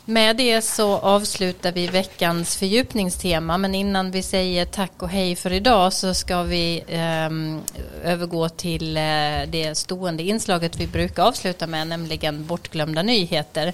[0.06, 5.52] Med det så avslutar vi veckans fördjupningstema men innan vi säger tack och hej för
[5.52, 9.02] idag så ska vi eh, övergå till eh,
[9.48, 13.72] det stående inslaget vi brukar avsluta med nämligen bortglömda nyheter.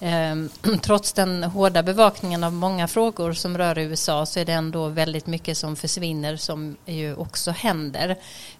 [0.00, 0.36] Eh,
[0.82, 5.26] trots den hårda bevakningen av många frågor som rör USA så är det ändå väldigt
[5.26, 8.16] mycket som försvinner som ju också händer.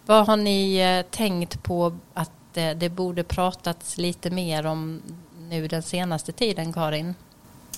[0.07, 5.03] Vad har ni eh, tänkt på att eh, det borde pratats lite mer om
[5.51, 7.15] nu den senaste tiden, Karin?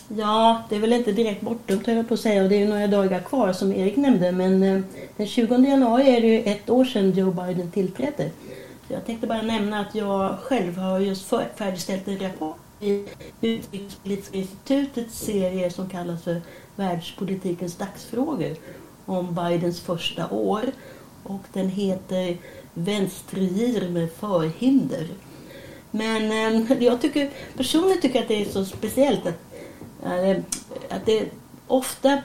[0.08, 2.60] Ja, det är väl inte direkt bortdömt höll jag på att säga och det är
[2.60, 4.82] ju några dagar kvar som Erik nämnde men eh,
[5.16, 8.30] den 20 januari är det ju ett år sedan Joe Biden tillträdde.
[8.86, 11.24] Så jag tänkte bara nämna att jag själv har just
[11.56, 13.06] färdigställt en rapport i
[13.40, 16.42] Utrikespolitiska institutets serie som kallas för
[16.76, 18.56] Världspolitikens dagsfrågor
[19.06, 20.62] om Bidens första år
[21.22, 22.36] och den heter
[22.74, 25.06] Vänstergir med förhinder.
[25.94, 26.32] Men
[26.70, 29.40] eh, jag tycker personligen tycker att det är så speciellt att,
[30.04, 30.36] eh,
[30.90, 31.24] att det
[31.66, 32.18] ofta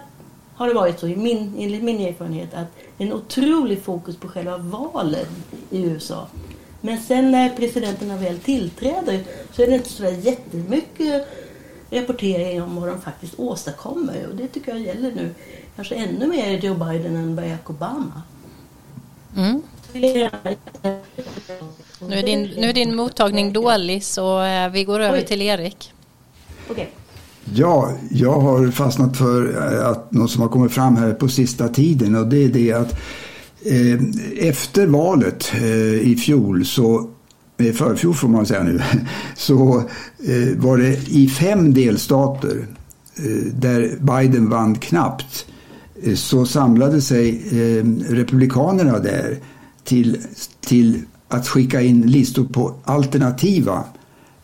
[0.55, 4.17] har det varit så, i min, enligt min erfarenhet, att det är en otrolig fokus
[4.17, 5.25] på själva valen
[5.69, 6.27] i USA.
[6.81, 11.27] Men sen när presidenterna väl tillträder så är det inte så jättemycket
[11.89, 14.27] rapportering om vad de faktiskt åstadkommer.
[14.29, 15.35] Och det tycker jag gäller nu.
[15.75, 18.21] Kanske ännu mer Joe Biden än Barack Obama.
[19.37, 19.61] Mm.
[22.09, 25.25] Nu är, din, nu är din mottagning dålig så eh, vi går över Oj.
[25.25, 25.93] till Erik.
[26.69, 26.85] Okay.
[27.53, 31.67] Ja, jag har fastnat för eh, att något som har kommit fram här på sista
[31.67, 32.91] tiden och det är det att
[33.65, 37.09] eh, efter valet eh, i fjol så
[37.57, 38.81] förfjol får man säga nu,
[39.35, 39.83] så
[40.27, 42.65] eh, var det i fem delstater
[43.53, 45.45] där Biden vann knappt
[46.15, 47.41] så samlade sig
[48.09, 49.39] republikanerna där
[49.87, 50.17] till,
[50.61, 53.83] till att skicka in listor på alternativa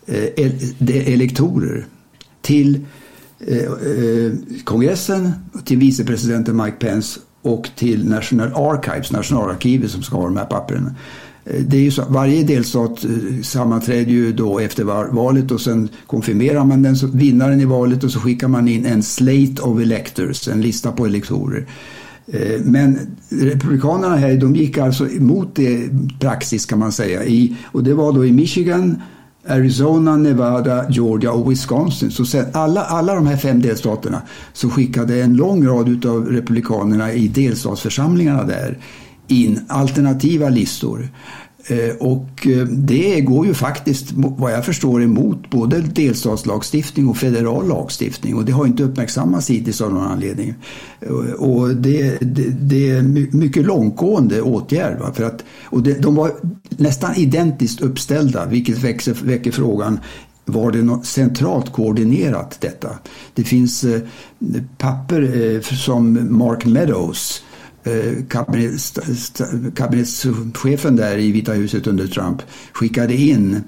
[0.06, 1.86] eh, elektorer
[2.42, 2.80] till
[3.40, 4.32] eh, eh,
[4.64, 5.32] kongressen,
[5.66, 10.96] till vicepresidenten Mike Pence och till National Archives, nationalarkivet som ska ha de här papperna.
[11.46, 14.84] Eh, det är ju så, varje delstat eh, sammanträder ju då efter
[15.14, 19.04] valet och sen konfirmerar man den vinnaren i valet och så skickar man in en
[19.04, 21.68] slate of electors, en lista på elektorer.
[22.28, 23.00] Eh, men
[23.30, 27.24] Republikanerna här de gick alltså emot det praxis kan man säga.
[27.24, 29.02] I, och det var då i Michigan,
[29.48, 32.12] Arizona, Nevada, Georgia och Wisconsin.
[32.12, 34.22] Så sen alla, alla de här fem delstaterna
[34.54, 38.78] så skickade en lång rad av republikanerna i delstatsförsamlingarna där
[39.28, 41.10] in alternativa listor.
[41.68, 47.68] Eh, och eh, det går ju faktiskt, vad jag förstår, emot både delstatslagstiftning och federal
[47.68, 48.36] lagstiftning.
[48.36, 50.54] Och det har inte uppmärksammats hittills av någon anledning.
[51.02, 53.02] Eh, och det, det, det är
[53.38, 55.00] mycket långtgående åtgärd.
[55.00, 55.14] Va?
[55.14, 56.32] För att, och det, de var
[56.70, 60.00] nästan identiskt uppställda, vilket växer, väcker frågan
[60.46, 62.90] var det centralt koordinerat detta?
[63.34, 63.86] Det finns
[64.78, 67.44] papper som Mark Meadows
[67.86, 68.14] Eh,
[69.76, 72.42] kabinettschefen där i Vita huset under Trump
[72.74, 73.62] skickade in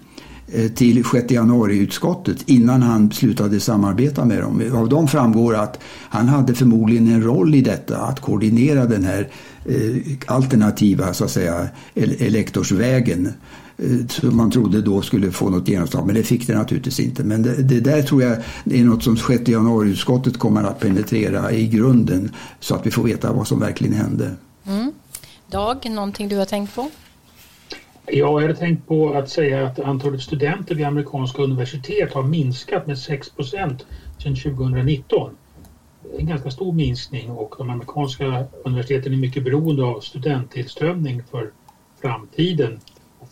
[0.48, 4.72] eh, till 6 januari-utskottet innan han slutade samarbeta med dem.
[4.74, 9.30] Av dem framgår att han hade förmodligen en roll i detta, att koordinera den här
[9.66, 9.96] eh,
[10.26, 13.34] alternativa så att säga, elektorsvägen
[14.10, 16.06] som man trodde då skulle få något genomslag.
[16.06, 17.24] Men det fick det naturligtvis inte.
[17.24, 21.68] Men det, det där tror jag är något som 6 januari-utskottet kommer att penetrera i
[21.68, 24.32] grunden så att vi får veta vad som verkligen hände.
[24.68, 24.92] Mm.
[25.48, 26.90] Dag, någonting du har tänkt på?
[28.08, 32.88] Ja, jag hade tänkt på att säga att antalet studenter vid amerikanska universitet har minskat
[32.88, 33.86] med 6 procent
[34.24, 35.32] sedan 2019.
[36.20, 41.52] En ganska stor minskning och de amerikanska universiteten är mycket beroende av studenttillströmning för
[42.02, 42.80] framtiden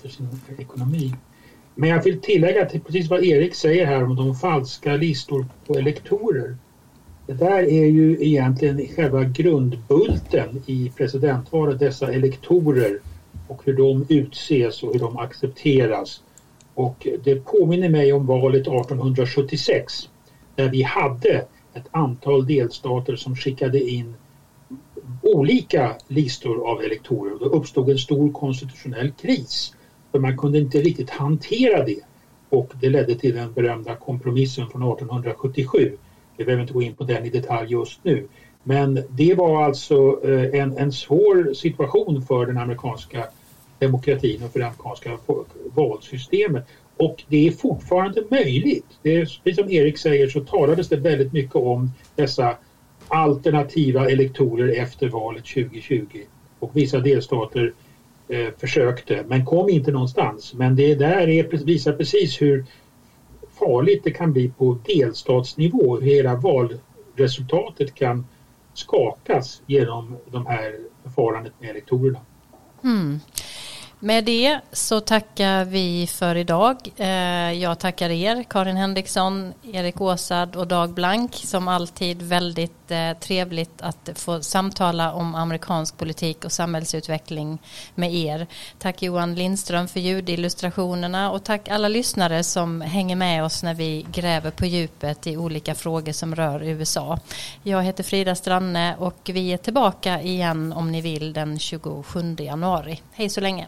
[0.03, 0.27] för sin
[0.57, 1.13] ekonomi.
[1.75, 5.73] Men jag vill tillägga till precis vad Erik säger här om de falska listor på
[5.73, 6.57] elektorer.
[7.27, 12.99] Det där är ju egentligen själva grundbulten i presidentvalet, dessa elektorer
[13.47, 16.21] och hur de utses och hur de accepteras.
[16.73, 20.09] Och det påminner mig om valet 1876
[20.55, 24.15] där vi hade ett antal delstater som skickade in
[25.21, 27.39] olika listor av elektorer.
[27.39, 29.73] Då uppstod en stor konstitutionell kris
[30.13, 31.99] för man kunde inte riktigt hantera det.
[32.49, 35.97] Och det ledde till den berömda kompromissen från 1877.
[36.37, 38.27] Vi behöver inte gå in på den i detalj just nu.
[38.63, 43.27] Men det var alltså eh, en, en svår situation för den amerikanska
[43.79, 45.17] demokratin och för det amerikanska
[45.75, 46.65] valsystemet.
[46.97, 48.85] Och det är fortfarande möjligt.
[49.01, 52.57] Det är, precis som Erik säger så talades det väldigt mycket om dessa
[53.07, 56.05] alternativa elektorer efter valet 2020.
[56.59, 57.73] Och vissa delstater
[58.33, 60.53] eh, försökte men kom inte någonstans.
[60.53, 62.65] Men det där är, visar precis hur
[63.59, 65.99] farligt det kan bli på delstatsnivå.
[65.99, 68.25] Hur hela valresultatet kan
[68.73, 72.19] skakas genom de här förfarandet med elektorerna.
[72.83, 73.19] Mm.
[74.03, 76.77] Med det så tackar vi för idag.
[76.97, 83.13] Eh, jag tackar er, Karin Henriksson, Erik Åsad och Dag Blank, som alltid väldigt eh,
[83.19, 87.59] trevligt att få samtala om amerikansk politik och samhällsutveckling
[87.95, 88.47] med er.
[88.79, 94.05] Tack Johan Lindström för ljudillustrationerna och tack alla lyssnare som hänger med oss när vi
[94.11, 97.19] gräver på djupet i olika frågor som rör USA.
[97.63, 103.01] Jag heter Frida Stranne och vi är tillbaka igen om ni vill den 27 januari.
[103.11, 103.67] Hej så länge!